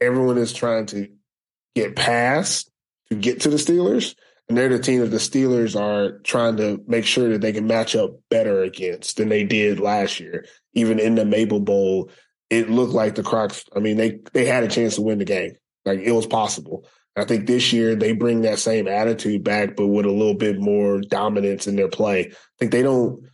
[0.00, 1.08] everyone is trying to
[1.74, 2.70] get past
[3.10, 4.14] to get to the Steelers.
[4.48, 7.66] And they're the team that the Steelers are trying to make sure that they can
[7.66, 10.44] match up better against than they did last year.
[10.74, 12.10] Even in the Maple Bowl,
[12.50, 15.24] it looked like the Crocs, I mean, they they had a chance to win the
[15.24, 15.52] game.
[15.84, 16.86] Like it was possible.
[17.16, 20.58] I think this year they bring that same attitude back, but with a little bit
[20.58, 22.26] more dominance in their play.
[22.30, 23.24] I think they don't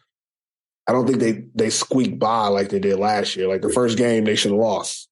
[0.88, 3.46] I don't think they they squeak by like they did last year.
[3.46, 5.08] Like the first game they should have lost,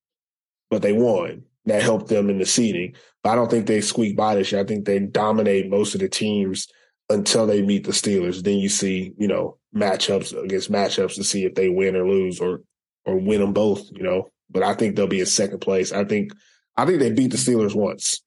[0.70, 1.42] but they won.
[1.66, 2.94] That helped them in the seeding.
[3.26, 4.60] I don't think they squeak by this year.
[4.60, 6.68] I think they dominate most of the teams
[7.08, 8.42] until they meet the Steelers.
[8.42, 12.40] Then you see, you know, matchups against matchups to see if they win or lose
[12.40, 12.62] or
[13.04, 14.28] or win them both, you know.
[14.50, 15.92] But I think they'll be in second place.
[15.92, 16.32] I think
[16.76, 18.22] I think they beat the Steelers once.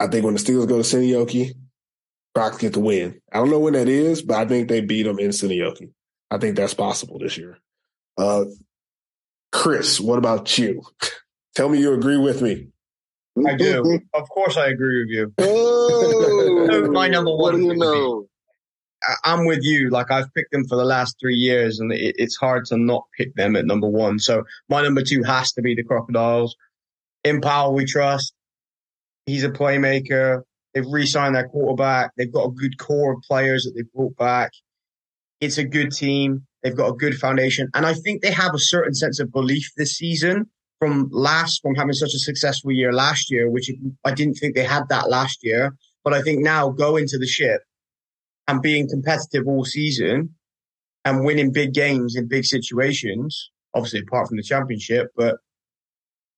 [0.00, 1.54] I think when the Steelers go to Seinäjoki,
[2.34, 3.20] Crocs get the win.
[3.32, 5.90] I don't know when that is, but I think they beat them in Seinäjoki.
[6.30, 7.58] I think that's possible this year.
[8.16, 8.44] Uh,
[9.52, 10.82] Chris, what about you?
[11.54, 12.71] Tell me you agree with me.
[13.38, 13.82] I do.
[13.82, 13.96] Mm-hmm.
[14.14, 15.32] of course, I agree with you.
[15.38, 18.26] Oh, My number What one do you know?
[19.02, 19.90] I- I'm with you.
[19.90, 23.04] Like I've picked them for the last three years, and it, it's hard to not
[23.16, 24.18] pick them at number one.
[24.18, 26.56] So my number two has to be the Crocodiles.
[27.24, 28.34] In Powell, we trust.
[29.26, 30.42] He's a playmaker.
[30.74, 32.12] They've re-signed their quarterback.
[32.16, 34.50] They've got a good core of players that they've brought back.
[35.40, 36.46] It's a good team.
[36.62, 39.70] They've got a good foundation, and I think they have a certain sense of belief
[39.76, 40.48] this season
[40.82, 43.70] from last from having such a successful year last year, which
[44.04, 45.76] I didn't think they had that last year.
[46.02, 47.60] But I think now going to the ship
[48.48, 50.34] and being competitive all season
[51.04, 55.36] and winning big games in big situations, obviously apart from the championship, but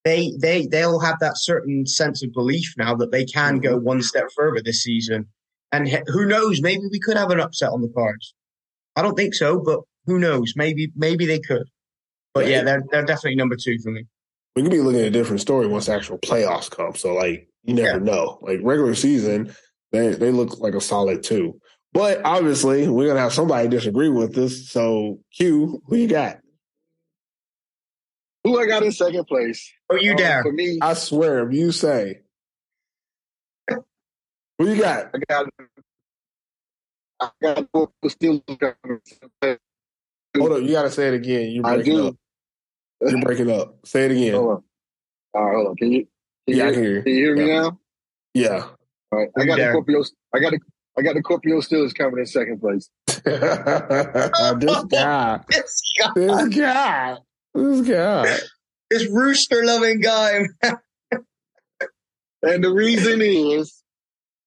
[0.05, 3.87] they they they'll have that certain sense of belief now that they can go mm-hmm.
[3.87, 5.27] one step further this season.
[5.73, 8.35] And who knows, maybe we could have an upset on the cards.
[8.95, 10.53] I don't think so, but who knows?
[10.55, 11.67] Maybe maybe they could.
[12.35, 14.05] But yeah, they're they're definitely number two for me.
[14.57, 16.95] We could be looking at a different story once actual playoffs come.
[16.95, 18.39] So like you never know.
[18.43, 19.55] Like regular season,
[19.93, 21.61] they they look like a solid two.
[21.93, 24.69] But obviously, we're gonna have somebody disagree with us.
[24.69, 26.39] So Q, who you got?
[28.45, 29.73] Who I got in second place?
[29.91, 30.43] Oh, you Um, dare!
[30.43, 32.21] For me, I swear, if you say
[34.59, 35.11] who you got?
[35.15, 35.47] I got
[37.21, 39.59] I got the Steelers.
[40.37, 41.51] Hold up, you gotta say it again.
[41.51, 42.19] You're I breaking do.
[43.05, 43.11] Up.
[43.11, 43.87] You're breaking up.
[43.87, 44.35] Say it again.
[44.35, 44.63] Hold on.
[45.35, 45.77] All right, hold on.
[45.77, 46.07] Can you?
[46.49, 47.03] Can Yeah, I you, can hear you.
[47.03, 47.61] Can you hear me Yeah.
[47.61, 47.79] now?
[48.35, 48.65] Yeah.
[49.13, 49.29] All right.
[49.37, 49.75] I You got the there.
[49.75, 50.07] Kuopio.
[50.35, 50.61] I got the.
[50.97, 52.89] I got the Kuopio Steelers coming in second place.
[53.25, 55.41] this guy.
[55.49, 57.17] This guy, This guy.
[57.55, 58.37] This guy.
[58.91, 60.43] this rooster loving guy.
[62.43, 63.83] And the reason is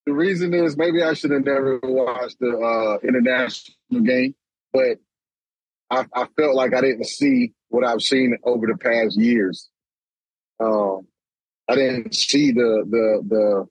[0.06, 4.34] the reason is maybe I should have never watched the uh, international game,
[4.72, 4.98] but
[5.90, 9.68] I, I, felt like I didn't see what I've seen over the past years.
[10.60, 11.06] Um,
[11.68, 13.66] I didn't see the the the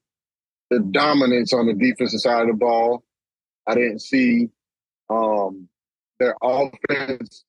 [0.69, 3.03] the dominance on the defensive side of the ball.
[3.67, 4.49] I didn't see
[5.09, 5.67] um,
[6.19, 7.43] their offense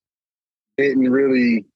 [0.77, 1.67] didn't really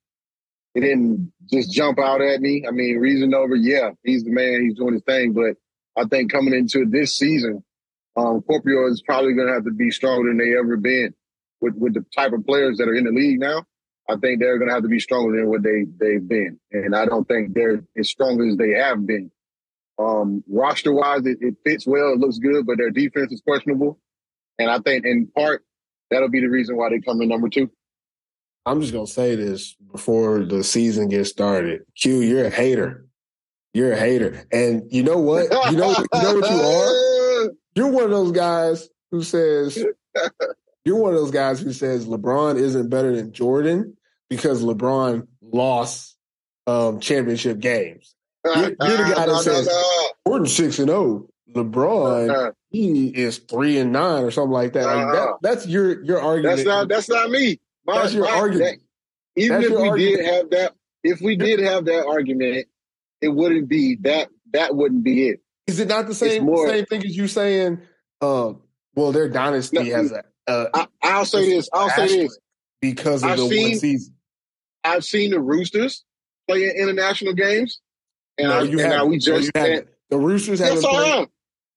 [0.74, 2.64] it didn't just jump out at me.
[2.66, 5.56] I mean, Reasonover, yeah, he's the man, he's doing his thing, but
[6.00, 7.62] I think coming into this season,
[8.16, 11.14] um, Kuopio is probably going to have to be stronger than they ever been
[11.60, 13.64] with with the type of players that are in the league now.
[14.08, 16.94] I think they're going to have to be stronger than what they they've been, and
[16.94, 19.30] I don't think they're as strong as they have been.
[19.98, 24.00] Um, roster wise, it, it fits well, it looks good, but their defense is questionable,
[24.58, 25.64] and I think in part
[26.10, 27.70] that'll be the reason why they come in number two.
[28.66, 31.82] I'm just gonna say this before the season gets started.
[31.96, 33.06] Q, you're a hater.
[33.74, 35.44] You're a hater, and you know what?
[35.70, 37.52] You know, you know what you are.
[37.74, 39.82] You're one of those guys who says
[40.84, 43.96] you're one of those guys who says LeBron isn't better than Jordan
[44.28, 46.16] because LeBron lost
[46.66, 48.14] um, championship games.
[48.44, 49.68] You're, you're the guy that says
[50.26, 51.28] Jordan six and zero.
[51.28, 51.28] Oh.
[51.54, 54.86] LeBron he is three and nine or something like that.
[54.86, 56.56] Like that that's your your argument.
[56.56, 57.60] That's not that's not me.
[57.86, 58.80] My, that's your my, argument.
[59.36, 60.16] That, even that's if we argument.
[60.16, 60.74] did have that,
[61.04, 62.66] if we did have that argument,
[63.20, 64.28] it wouldn't be that.
[64.52, 65.40] That wouldn't be it.
[65.66, 67.80] Is it not the same more, same thing as you saying?
[68.20, 68.54] Uh,
[68.94, 70.24] well, their dynasty no, has a.
[70.46, 71.68] Uh, I, will say this.
[71.72, 72.38] I'll say this
[72.80, 74.14] because of I've the seen, one season.
[74.84, 76.04] I've seen the Roosters
[76.48, 77.80] play in international games,
[78.38, 81.28] and, no, I, you and now we just no, the Roosters haven't played.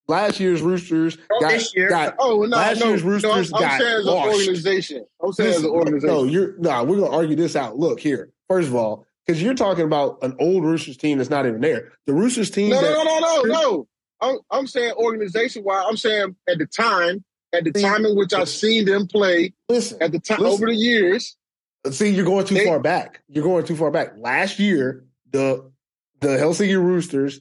[0.08, 1.88] Last year's Roosters oh, got, this year.
[1.88, 5.06] got oh no, last no, year's Roosters no, I'm, I'm saying as an organization.
[5.22, 6.14] I'm saying as an organization.
[6.14, 7.76] No, you're no, nah, we're gonna argue this out.
[7.76, 8.30] Look here.
[8.48, 11.92] First of all, because you're talking about an old Roosters team that's not even there.
[12.06, 12.70] The Roosters team.
[12.70, 13.88] No, that, no, no, no, no, no.
[14.20, 15.84] I'm, I'm saying organization wise.
[15.88, 19.52] I'm saying at the time, at the time in which I've seen them play.
[19.68, 21.36] Listen, at the time over the years.
[21.90, 23.22] See, you're going too they, far back.
[23.28, 24.14] You're going too far back.
[24.18, 25.70] Last year, the
[26.20, 27.40] the Helsinki Roosters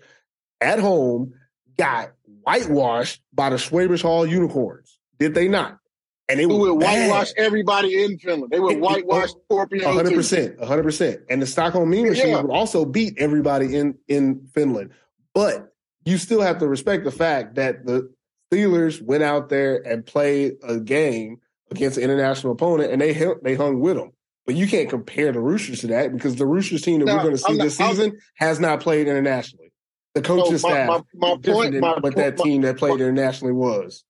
[0.62, 1.34] at home
[1.78, 5.00] got whitewashed by the Schwäbisch Hall Unicorns.
[5.20, 5.80] Did they not?
[6.28, 8.52] And they, would whitewash everybody in Finland.
[8.52, 9.94] They would oh, whitewash Kuopio.
[9.94, 11.22] hundred percent, hundred percent.
[11.30, 12.42] And the Stockholm Mean Machine yeah.
[12.42, 14.92] would also beat everybody in in Finland.
[15.36, 15.72] But
[16.04, 18.12] you still have to respect the fact that the
[18.56, 21.40] Steelers went out there and played a game
[21.72, 24.12] against an international opponent, and they they hung with them.
[24.46, 27.32] But you can't compare the Roosters to that because the Roosters team that we're going
[27.32, 29.72] to see not, this season I'm, has not played internationally.
[30.14, 33.54] The coaching so my, staff my, my point, my, what that team that played internationally
[33.54, 34.04] was.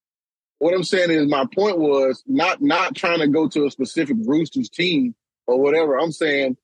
[0.60, 4.18] What I'm saying is, my point was not not trying to go to a specific
[4.26, 5.16] Roosters team
[5.48, 5.98] or whatever.
[5.98, 6.58] I'm saying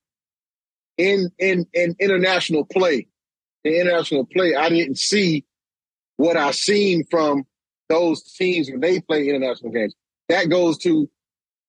[0.97, 3.07] in in in international play,
[3.63, 5.45] in international play, I didn't see
[6.17, 7.45] what I seen from
[7.91, 9.95] those teams when they play international games.
[10.29, 11.09] That goes to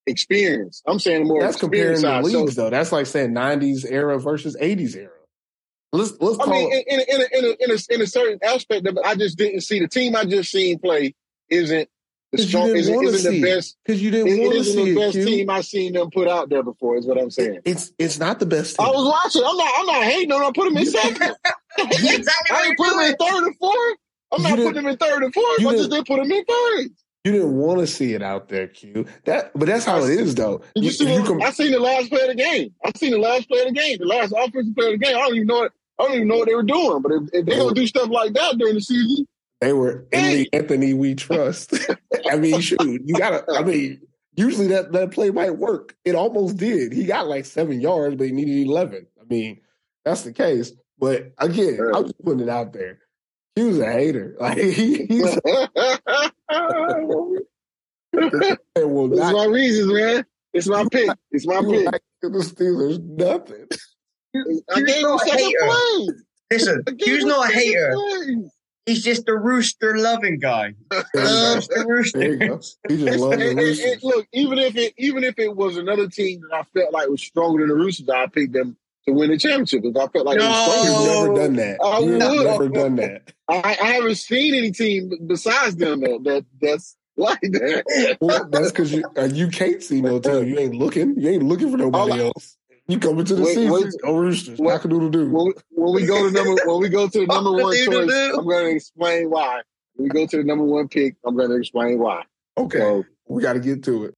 [0.06, 0.82] experience.
[0.86, 1.40] I'm saying more.
[1.40, 2.70] That's comparing the leagues, so, though.
[2.70, 5.10] That's like saying '90s era versus '80s era.
[5.92, 6.38] Let's let's.
[6.40, 8.96] I mean, in, in, in, a, in, a, in, a, in a certain aspect of
[8.96, 11.14] it, I just didn't see the team I just seen play
[11.50, 11.88] isn't
[12.32, 15.26] the strong, isn't, isn't the best because you didn't want to see the best it,
[15.26, 16.96] team I've seen them put out there before.
[16.96, 17.60] Is what I'm saying.
[17.66, 18.76] It's it's not the best.
[18.76, 18.86] Team.
[18.86, 19.42] I was watching.
[19.44, 19.72] I'm not.
[19.76, 20.40] I'm not hating on.
[20.40, 20.48] them.
[20.48, 21.36] I put them in second.
[21.78, 23.98] exactly I put them in third and fourth.
[24.32, 25.60] I'm not putting them in third and fourth.
[25.60, 26.90] I just didn't put them in third.
[27.24, 29.06] You didn't want to see it out there, Q.
[29.26, 30.60] That, but that's how I it is, though.
[30.74, 32.74] You, you see, you com- I seen the last play of the game.
[32.84, 35.16] I seen the last play of the game, the last offensive play of the game.
[35.16, 35.72] I don't even know it.
[36.00, 37.00] I don't even know what they were doing.
[37.00, 39.28] But if, if they don't do stuff like that during the season,
[39.60, 41.78] they were in the Anthony we trust.
[42.30, 43.44] I mean, shoot, you gotta.
[43.52, 44.00] I mean,
[44.34, 45.94] usually that that play might work.
[46.04, 46.92] It almost did.
[46.92, 49.06] He got like seven yards, but he needed eleven.
[49.20, 49.60] I mean,
[50.04, 50.72] that's the case.
[50.98, 52.98] But again, I'm just putting it out there.
[53.54, 54.36] He was a hater.
[54.40, 55.38] Like he, he's.
[58.14, 60.24] it's my reasons, man.
[60.52, 61.10] It's my pick.
[61.30, 61.86] It's my pick.
[61.86, 63.66] Like the Steelers, nothing.
[64.70, 66.10] I gave him second place.
[66.50, 67.94] Listen, Q's not a hater.
[68.86, 70.74] He's just a rooster loving guy.
[71.14, 72.20] Loves the rooster.
[72.20, 73.98] He just loves the rooster.
[74.02, 77.22] Look, even if it even if it was another team that I felt like was
[77.22, 78.76] stronger than the Roosters, I picked them
[79.06, 79.84] to win the championship.
[79.84, 81.78] If I felt like no, You've never done that.
[81.82, 82.18] I You've would.
[82.46, 83.32] never done that.
[83.48, 88.16] I, I, haven't seen any team besides them that, that that's like that.
[88.20, 90.44] Well, that's because you uh, you can't see no team.
[90.44, 91.18] You ain't looking.
[91.20, 92.56] You ain't looking for nobody else.
[92.88, 95.30] You come into the wait, season, wait, oh Roosters, what, doodle do.
[95.30, 98.44] When, when we go to number, when we go to the number one choice, I'm
[98.44, 99.62] going to explain why.
[99.94, 102.24] When we go to the number one pick, I'm going to explain why.
[102.58, 104.14] Okay, so, we got to get to it.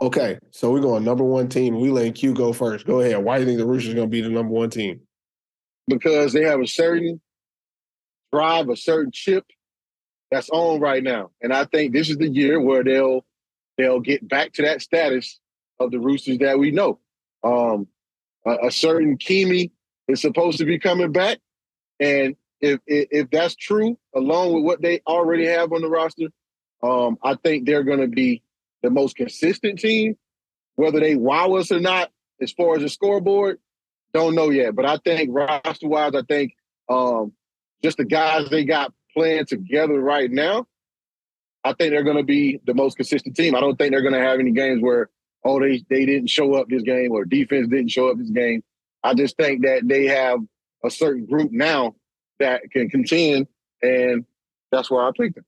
[0.00, 1.80] Okay, so we're going number one team.
[1.80, 2.86] We letting Q go first.
[2.86, 3.18] Go ahead.
[3.18, 5.00] Why do you think the Roosters going to be the number one team?
[5.88, 7.20] because they have a certain
[8.32, 9.44] drive, a certain chip
[10.30, 11.30] that's on right now.
[11.42, 13.24] And I think this is the year where they'll
[13.76, 15.40] they'll get back to that status
[15.80, 16.98] of the Roosters that we know.
[17.42, 17.88] Um,
[18.46, 19.72] a, a certain Kimi
[20.08, 21.38] is supposed to be coming back,
[21.98, 26.28] and if, if if that's true, along with what they already have on the roster,
[26.82, 28.42] um, I think they're going to be
[28.82, 30.16] the most consistent team.
[30.76, 32.10] Whether they wow us or not,
[32.40, 33.58] as far as the scoreboard,
[34.12, 34.74] don't know yet.
[34.74, 36.54] But I think roster wise, I think
[36.88, 37.32] um,
[37.82, 40.66] just the guys they got playing together right now,
[41.64, 43.54] I think they're going to be the most consistent team.
[43.54, 45.10] I don't think they're going to have any games where
[45.44, 48.62] oh they they didn't show up this game or defense didn't show up this game.
[49.02, 50.40] I just think that they have
[50.84, 51.96] a certain group now
[52.38, 53.48] that can contend,
[53.82, 54.24] and
[54.70, 55.44] that's why I picked them.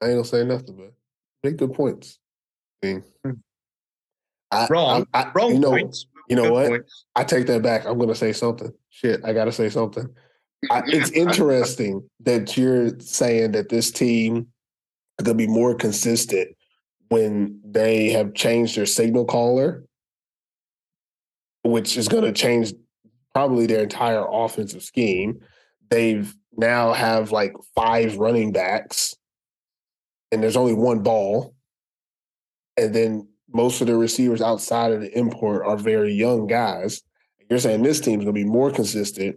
[0.00, 0.92] I ain't gonna say nothing, but
[1.42, 2.18] make good points.
[2.82, 3.30] I mean, hmm.
[4.50, 5.06] I, Wrong.
[5.14, 6.06] I, I, Wrong you know, points.
[6.28, 6.68] You know Good what?
[6.68, 7.04] points.
[7.14, 7.84] I take that back.
[7.84, 8.72] I'm gonna say something.
[8.90, 10.08] Shit, I gotta say something.
[10.70, 14.46] I, it's interesting that you're saying that this team
[15.18, 16.56] is gonna be more consistent
[17.08, 19.84] when they have changed their signal caller,
[21.62, 22.72] which is gonna change
[23.34, 25.40] probably their entire offensive scheme.
[25.90, 29.14] They've now have like five running backs,
[30.32, 31.54] and there's only one ball,
[32.76, 37.02] and then most of the receivers outside of the import are very young guys.
[37.48, 39.36] You're saying this team's going to be more consistent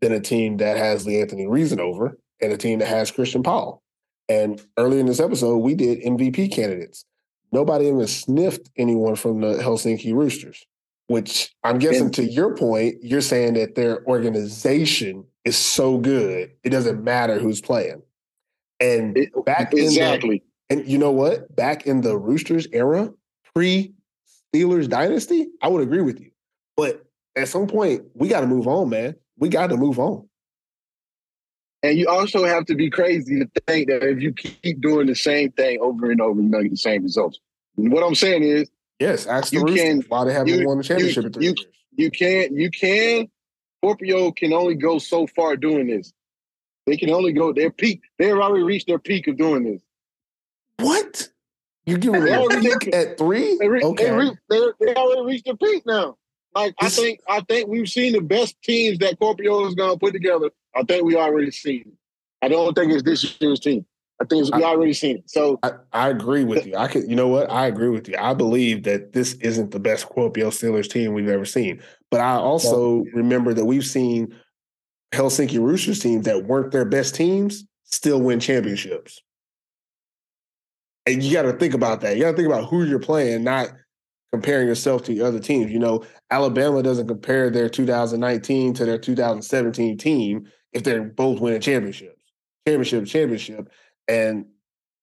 [0.00, 3.82] than a team that has Lee Anthony Reasonover and a team that has Christian Paul.
[4.28, 7.04] And earlier in this episode, we did MVP candidates.
[7.50, 10.66] Nobody even sniffed anyone from the Helsinki Roosters,
[11.06, 16.50] which I'm guessing And- to your point, you're saying that their organization is so good,
[16.62, 18.02] it doesn't matter who's playing.
[18.80, 20.42] And It- back in the exactly.
[20.70, 21.54] and you know what?
[21.54, 23.12] Back in the Roosters era,
[23.54, 23.94] pre
[24.54, 26.30] Steelers dynasty, I would agree with you.
[26.76, 27.04] But
[27.36, 29.16] at some point, we got to move on, man.
[29.36, 30.28] We got to move on.
[31.82, 35.14] And you also have to be crazy to think that if you keep doing the
[35.14, 37.38] same thing over and over, you're going to get the same results.
[37.76, 40.78] What I'm saying is, Yes, ask the You Roosters can- why they haven't you- won
[40.78, 41.66] the championship you- in three you- years.
[41.96, 43.28] you can't, you can,
[43.84, 46.12] Kuopio can only go so far doing this.
[46.88, 48.00] They can only go their peak.
[48.18, 49.82] They've already reached their peak of doing this.
[50.78, 51.28] What?
[51.84, 53.58] You giving They them a peak at three?
[53.58, 54.04] They, re- okay.
[54.04, 56.16] they, re- they, they already reached their peak now.
[56.54, 59.98] Like I think, I think we've seen the best teams that Kuopio is going to
[59.98, 60.50] put together.
[60.74, 61.92] I think we already seen it.
[62.40, 63.84] I don't think it's this year's team.
[64.20, 65.30] I think we already seen it.
[65.30, 66.74] So I, I agree with you.
[66.74, 67.50] I could, you know what?
[67.50, 68.16] I agree with you.
[68.18, 71.82] I believe that this isn't the best Kuopio Steelers team we've ever seen.
[72.10, 74.34] But I also remember that we've seen
[75.12, 79.20] Helsinki Roosters teams that weren't their best teams still win championships.
[81.06, 82.16] And you got to think about that.
[82.16, 83.68] You got to think about who you're playing, not
[84.32, 85.72] comparing yourself to the other teams.
[85.72, 91.62] You know, Alabama doesn't compare their 2019 to their 2017 team if they're both winning
[91.62, 92.22] championships.
[92.66, 93.72] Championship, championship.
[94.06, 94.46] And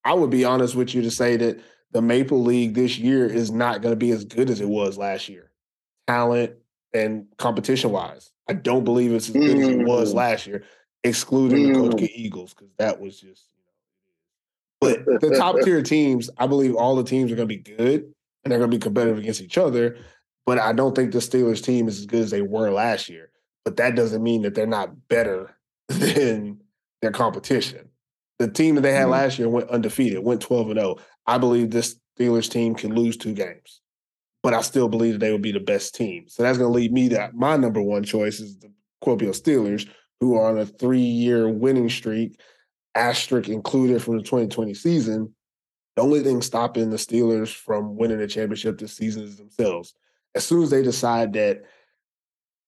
[0.04, 1.60] I would be honest with you to say that
[1.92, 4.98] the Maple League this year is not going to be as good as it was
[5.00, 5.52] last year,
[6.08, 6.54] talent
[6.96, 8.32] and competition wise.
[8.48, 10.16] I don't believe it's as good as it was Mm.
[10.16, 10.64] last year,
[11.04, 11.92] excluding the Mm.
[11.92, 13.50] Kotka Eagles because that was just.
[14.82, 18.14] But the top tier teams, I believe all the teams are going to be good
[18.44, 19.98] and they're going to be competitive against each other.
[20.46, 23.32] But I don't think the Steelers team is as good as they were last year.
[23.64, 25.58] But that doesn't mean that they're not better
[25.90, 26.62] than
[27.02, 27.90] their competition.
[28.38, 29.12] The team that they had Mhm.
[29.12, 30.98] last year went undefeated, went 12 and 0.
[31.26, 33.82] I believe this Steelers team can lose two games,
[34.46, 36.26] but I still believe that they would be the best team.
[36.28, 38.72] So that's going to lead me to my number one choice is the
[39.04, 39.90] Kuopio Steelers,
[40.20, 42.40] who are on a three year winning streak,
[42.94, 45.34] asterisk included from the 2020 season.
[45.96, 49.96] The only thing stopping the Steelers from winning the championship this season is themselves.
[50.36, 51.64] As soon as they decide that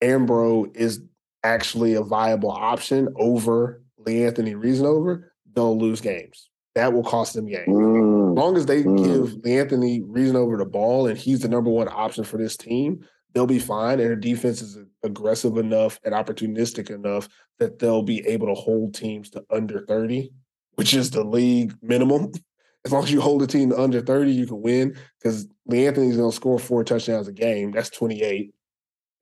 [0.02, 1.02] Ambro is
[1.44, 6.50] actually a viable option over Lee Anthony Reasonover, they'll lose games.
[6.74, 7.68] That will cost them games.
[7.68, 8.07] mm,
[8.38, 9.04] long as they Mm.
[9.04, 13.46] give Lee Reasonover the ball and he's the number one option for this team, they'll
[13.48, 14.00] be fine.
[14.00, 17.28] And their defense is aggressive enough and opportunistic enough
[17.60, 20.32] that they'll be able to hold teams to under 30,
[20.76, 22.32] which is the league minimum.
[22.86, 26.16] As long as you hold a team to under 30, you can win because Anthony's
[26.16, 27.72] going to score four touchdowns a game.
[27.72, 28.54] That's 28.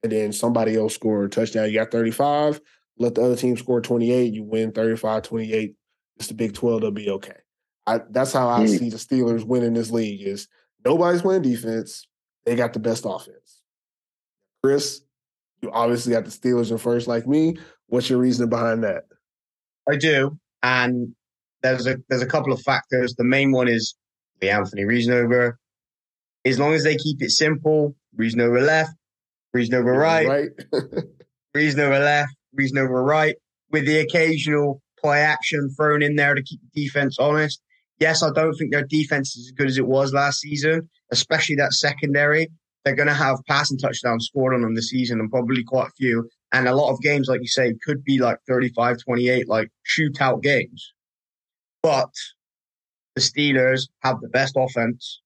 [0.03, 1.67] And then somebody else score a touchdown.
[1.69, 2.61] You got 35.
[2.99, 4.33] Let the other team score 28.
[4.33, 5.73] You win 35 28.
[6.17, 6.81] It's the Big 12.
[6.81, 7.37] They'll be okay.
[7.87, 8.79] I, that's how I Mm.
[8.79, 10.47] see the Steelers winning this league is
[10.83, 12.07] nobody's playing defense.
[12.45, 13.61] They got the best offense.
[14.63, 15.01] Chris,
[15.61, 17.57] you obviously got the Steelers in first like me.
[17.87, 19.03] What's your reasoning behind that?
[19.89, 21.13] I do, and
[21.61, 23.13] there's a there's a couple of factors.
[23.15, 23.95] The main one is
[24.39, 25.53] the Anthony Reasonover.
[26.43, 28.91] As long as they keep it simple, Reasonover left,
[29.55, 30.49] Reasonover right, Right?
[31.55, 33.35] Reasonover left, Reasonover right,
[33.71, 37.61] with the occasional play action thrown in there to keep the defense honest.
[37.99, 41.55] Yes, I don't think their defense is as good as it was last season, especially
[41.55, 42.49] that secondary.
[42.83, 45.91] They're going to have passing touchdowns scored on them this season and probably quite a
[45.97, 46.29] few.
[46.51, 50.43] And a lot of games, like you say, could be like 35 28, like shootout
[50.43, 50.93] games.
[51.81, 52.11] But
[53.15, 55.21] the Steelers have the best offense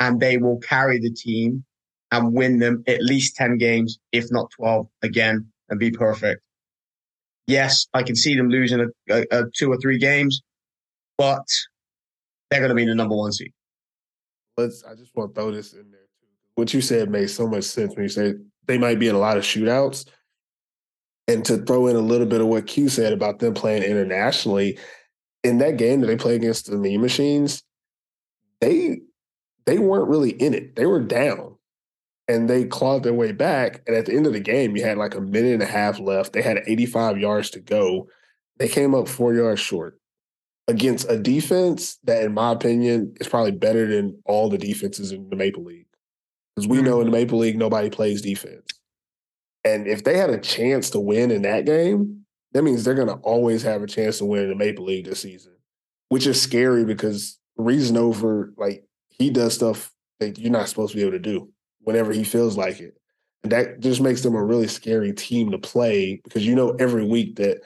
[0.00, 1.64] and they will carry the team
[2.10, 6.42] and win them at least 10 games, if not 12 again, and be perfect.
[7.46, 10.42] Yes, I can see them losing a, a, a two or three games,
[11.16, 11.46] but
[12.50, 13.52] they're going to be the number one seed.
[14.56, 14.84] Let's.
[14.84, 16.26] I just want to throw this in there too.
[16.54, 19.18] What you said made so much sense when you said they might be in a
[19.18, 20.06] lot of shootouts,
[21.26, 24.78] and to throw in a little bit of what Q said about them playing internationally.
[25.44, 27.62] In that game that they play against the Mean Machines,
[28.60, 29.00] they
[29.66, 30.74] they weren't really in it.
[30.74, 31.56] They were down,
[32.26, 33.82] and they clawed their way back.
[33.86, 36.00] And at the end of the game, you had like a minute and a half
[36.00, 36.32] left.
[36.32, 38.08] They had 85 yards to go.
[38.58, 39.98] They came up four yards short
[40.68, 45.28] against a defense that, in my opinion, is probably better than all the defenses in
[45.30, 45.86] the Maple League.
[46.54, 47.20] Because we know in the mm.
[47.20, 48.66] Maple League, nobody plays defense.
[49.64, 53.08] And if they had a chance to win in that game, that means they're going
[53.08, 55.54] to always have a chance to win in the Maple League this season,
[56.10, 59.90] which is scary because Reasonover, like, he does stuff
[60.20, 61.50] that you're not supposed to be able to do
[61.80, 62.94] whenever he feels like it.
[63.42, 67.04] And that just makes them a really scary team to play because you know every
[67.04, 67.62] week that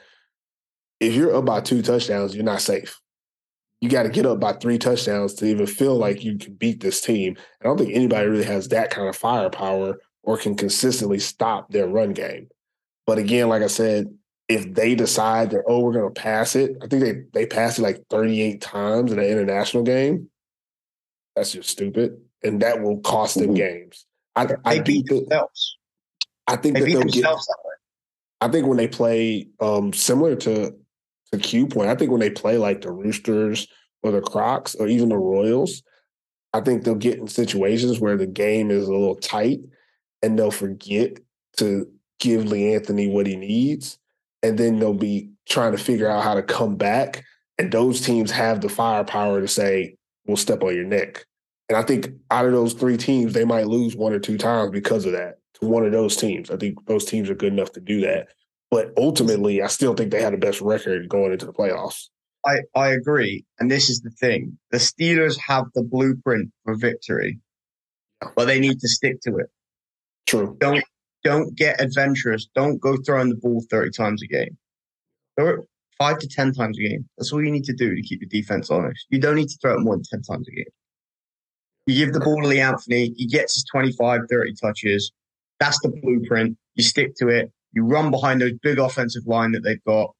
[1.07, 2.99] if you're up by two touchdowns, you're not safe.
[3.81, 6.79] You got to get up by three touchdowns to even feel like you can beat
[6.79, 7.35] this team.
[7.61, 11.87] I don't think anybody really has that kind of firepower or can consistently stop their
[11.87, 12.47] run game.
[13.05, 14.07] But again, like I said,
[14.47, 17.79] if they decide that oh we're going to pass it, I think they they passed
[17.79, 20.29] it like 38 times in an international game.
[21.35, 24.05] That's just stupid, and that will cost them games.
[24.35, 25.77] I, I beat that, themselves.
[26.47, 27.23] I think They that they'll get.
[27.23, 27.73] that way.
[28.41, 30.75] I think when they play um, similar to
[31.33, 33.67] to Q point, I think when they play like the Roosters
[34.03, 35.81] or the Crocs or even the Royals,
[36.53, 39.59] I think they'll get in situations where the game is a little tight
[40.21, 41.17] and they'll forget
[41.57, 41.87] to
[42.19, 43.97] give Lee Anthony what he needs.
[44.43, 47.23] And then they'll be trying to figure out how to come back.
[47.57, 49.95] And those teams have the firepower to say,
[50.27, 51.25] we'll step on your neck.
[51.67, 54.69] And I think out of those three teams, they might lose one or two times
[54.69, 56.51] because of that to one of those teams.
[56.51, 58.27] I think those teams are good enough to do that.
[58.73, 62.07] But ultimately, I still think they had the best record going into the playoffs.
[62.43, 63.45] I, I agree.
[63.59, 67.39] And this is the thing the Steelers have the blueprint for victory,
[68.35, 69.51] but they need to stick to it.
[70.25, 70.57] True.
[70.59, 70.83] Don't
[71.23, 72.47] don't get adventurous.
[72.55, 74.57] Don't go throwing the ball 30 times a game.
[75.37, 75.59] Throw it
[75.99, 77.07] five to 10 times a game.
[77.15, 79.05] That's all you need to do to keep your defense honest.
[79.11, 80.65] You don't need to throw it more than 10 times a game.
[81.85, 85.11] You give the ball to Lee Anthony, he gets his 25, 30 touches.
[85.59, 86.57] That's the blueprint.
[86.73, 87.51] You stick to it.
[87.73, 90.13] You run behind those big offensive line that they've got,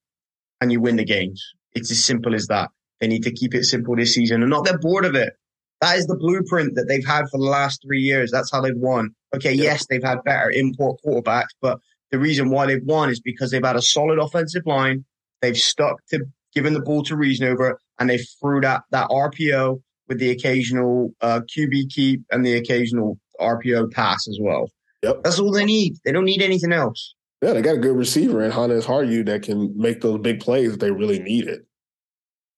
[0.60, 1.42] and you win the games.
[1.74, 2.70] It's as simple as that.
[3.00, 5.34] They need to keep it simple this season and not they're bored of it.
[5.80, 8.30] That is the blueprint that they've had for the last three years.
[8.30, 9.10] That's how they've won.
[9.34, 11.80] Okay, yes, they've had better import quarterbacks, but
[12.10, 15.04] the reason why they've won is because they've had a solid offensive line.
[15.42, 16.20] They've stuck to
[16.54, 21.40] giving the ball to Reasonover, and they threw that that RPO with the occasional uh,
[21.40, 24.70] QB keep and the occasional RPO pass as well.
[25.02, 25.22] Yep.
[25.24, 25.96] That's all they need.
[26.04, 27.14] They don't need anything else.
[27.44, 30.72] Yeah, they got a good receiver in Hannes Harju that can make those big plays
[30.72, 31.66] if they really need it.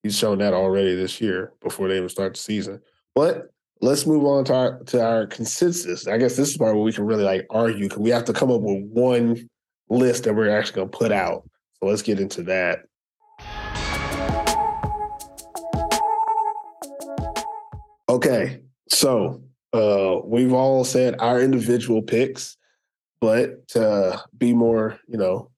[0.05, 2.81] He's shown that already this year before they even start the season.
[3.13, 6.07] But let's move on to our to our consensus.
[6.07, 8.33] I guess this is part where we can really like argue because we have to
[8.33, 9.49] come up with one
[9.89, 11.43] list that we're actually gonna put out.
[11.81, 12.85] So let's get into that.
[18.09, 22.57] Okay, so uh, we've all said our individual picks,
[23.21, 25.51] but to be more, you know,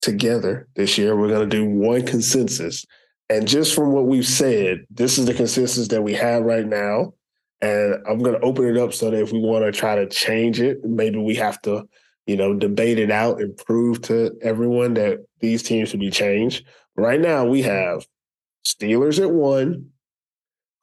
[0.00, 2.84] together this year, we're going to do one consensus.
[3.28, 7.14] And just from what we've said, this is the consensus that we have right now.
[7.60, 10.08] And I'm going to open it up so that if we want to try to
[10.08, 11.84] change it, maybe we have to,
[12.26, 16.66] you know, debate it out and prove to everyone that these teams should be changed.
[16.96, 18.04] Right now, we have
[18.66, 19.90] Steelers at one,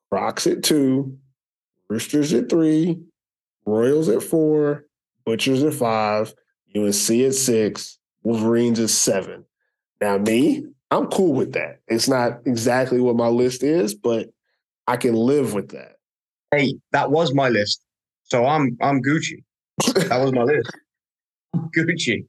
[0.09, 1.17] Crocs at two,
[1.89, 2.99] Roosters at three,
[3.65, 4.85] Royals at four,
[5.29, 6.33] Butchers at five,
[6.75, 9.45] UNC at six, Wolverines at seven.
[10.01, 11.81] Now, me, I'm cool with that.
[11.87, 14.29] It's not exactly what my list is, but
[14.87, 15.97] I can live with that.
[16.49, 17.85] Hey, that was my list.
[18.23, 19.43] So I'm I'm Gucci.
[20.07, 20.71] That was my list.
[21.77, 22.25] Gucci.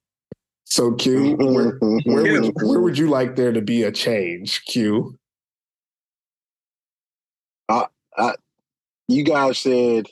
[0.65, 2.13] So, Q, where, where, mm-hmm, mm-hmm.
[2.13, 5.19] would you, where would you like there to be a change, Q?
[9.09, 10.07] you guys said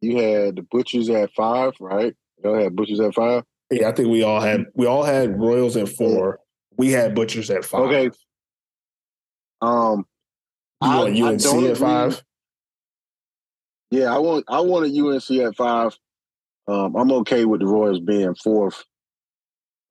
[0.00, 2.14] you had the butchers at five, right?
[2.42, 2.76] Go ahead.
[2.76, 3.42] Butchers at five.
[3.70, 6.40] Yeah, I think we all had we all had Royals at four.
[6.76, 7.82] We had Butchers at five.
[7.82, 8.10] Okay.
[9.60, 10.06] Um,
[10.82, 12.22] You I- want I UNC don't at five?
[13.90, 15.96] yeah, I want I wanted UNC at five.
[16.68, 18.84] Um, I'm okay with the Royals being fourth.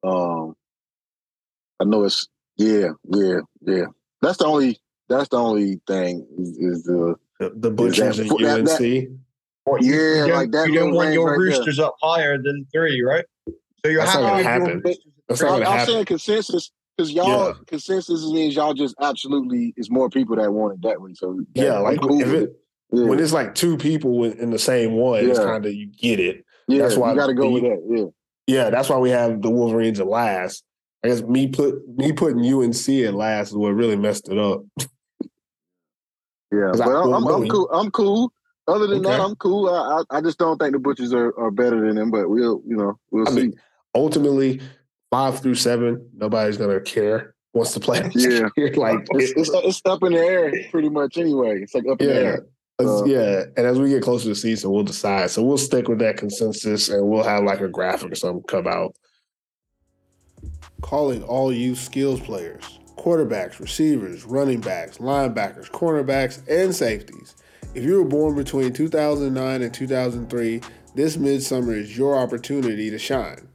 [0.04, 0.56] Um,
[1.80, 3.86] I know it's yeah, yeah, yeah.
[4.22, 4.80] That's the only
[5.10, 8.68] that's the only thing is, is the The, the Butchers and that- that- UNC.
[8.80, 9.20] that-
[9.68, 11.40] What, you- Yeah, you don't, like that You don't want your right there.
[11.40, 13.26] roosters up higher than three, right?
[13.84, 14.82] So you're That's happy not gonna happen.
[15.28, 15.94] That's not I'm, gonna I'm happen.
[15.94, 17.54] saying consensus because y'all Yeah.
[17.68, 21.12] consensus means y'all just absolutely is more people that want it that way.
[21.16, 22.60] So Yeah, like cool if with it
[22.94, 23.06] Yeah.
[23.08, 26.22] when it's like two people in in the same one, it's kind of you get
[26.22, 26.46] it.
[26.70, 27.82] yeah, that's why you got to go the- with that.
[27.90, 28.06] Yeah,
[28.64, 30.64] Yeah, that's why we have the Wolverines at last.
[31.04, 34.64] I guess me put me putting UNC at last is what really messed it up.
[36.54, 37.70] yeah, I- But I'm, I'm, well, I'm cool.
[37.72, 38.32] I'm cool.
[38.68, 39.70] Other than that, I'm cool.
[39.70, 42.12] I, I I just don't think the Butchers are, are better than them.
[42.12, 43.42] But we'll you know we'll I see.
[43.42, 43.54] mean,
[43.96, 44.62] ultimately,
[45.10, 47.34] five through seven, nobody's gonna care.
[47.54, 48.10] Wants to play.
[48.14, 48.50] Yeah.
[48.76, 51.62] like it's, it's it's up in the air pretty much anyway.
[51.62, 52.20] It's like up in the yeah.
[52.20, 52.46] air.
[52.80, 55.32] Uh, yeah, and as we get closer to the season, we'll decide.
[55.32, 58.68] So we'll stick with that consensus, and we'll have like a graphic or something come
[58.68, 58.96] out.
[60.82, 67.36] Calling all you skills players, quarterbacks, receivers, running backs, linebackers, cornerbacks, and safeties.
[67.78, 70.62] If you were born between 2009 and 2003,
[70.96, 73.50] this midsummer is your opportunity to shine.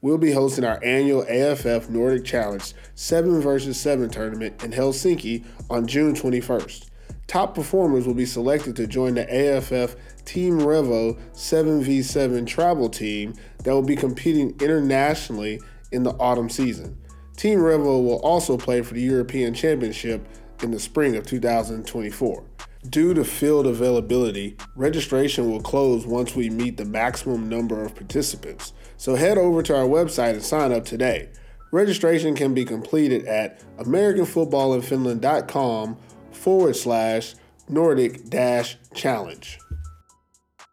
[0.00, 5.88] We'll be hosting our annual AFF Nordic Challenge 7 vs 7 tournament in Helsinki on
[5.88, 6.88] June 21st.
[7.26, 13.72] Top performers will be selected to join the AFF Team Revo 7v7 travel team that
[13.72, 15.60] will be competing internationally
[15.90, 16.96] in the autumn season.
[17.36, 20.24] Team Revo will also play for the European Championship
[20.62, 22.44] in the spring of 2024.
[22.90, 28.74] Due to field availability, registration will close once we meet the maximum number of participants.
[28.98, 31.30] So head over to our website and sign up today.
[31.72, 35.96] Registration can be completed at AmericanFootballinFinland.com
[36.30, 37.34] forward slash
[37.68, 39.58] Nordic dash challenge.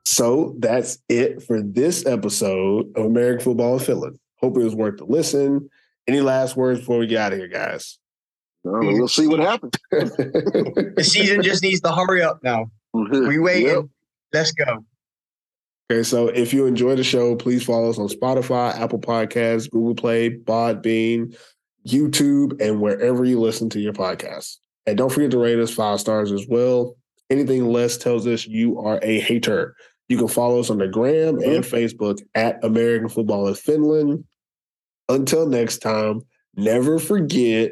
[0.03, 4.19] So that's it for this episode of American Football in Finland.
[4.41, 5.69] Hope it was worth the listen.
[6.07, 7.99] Any last words before we get out of here, guys?
[8.63, 9.73] We'll see what happens.
[9.91, 12.69] The season just needs to hurry up now.
[12.95, 13.27] Mm-hmm.
[13.27, 13.67] We waiting.
[13.67, 13.85] Yep.
[14.33, 14.85] Let's go.
[15.91, 19.95] Okay, so if you enjoy the show, please follow us on Spotify, Apple Podcasts, Google
[19.95, 21.35] Play, Podbean,
[21.85, 24.57] YouTube, and wherever you listen to your podcasts.
[24.85, 26.95] And don't forget to rate us five stars as well.
[27.29, 29.75] Anything less tells us you are a hater.
[30.07, 31.51] You can follow us on the gram mm-hmm.
[31.51, 34.23] and Facebook at American Football in Finland.
[35.09, 36.21] Until next time,
[36.55, 37.71] never forget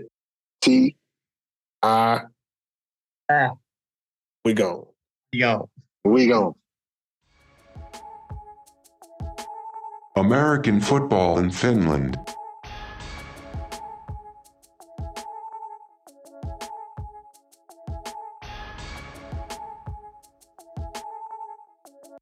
[0.61, 0.95] T.
[1.81, 2.21] I
[3.29, 3.51] Ah.
[4.43, 4.93] we go.
[5.31, 5.69] Yo.
[6.03, 6.55] We gone.
[10.15, 12.17] American football in Finland.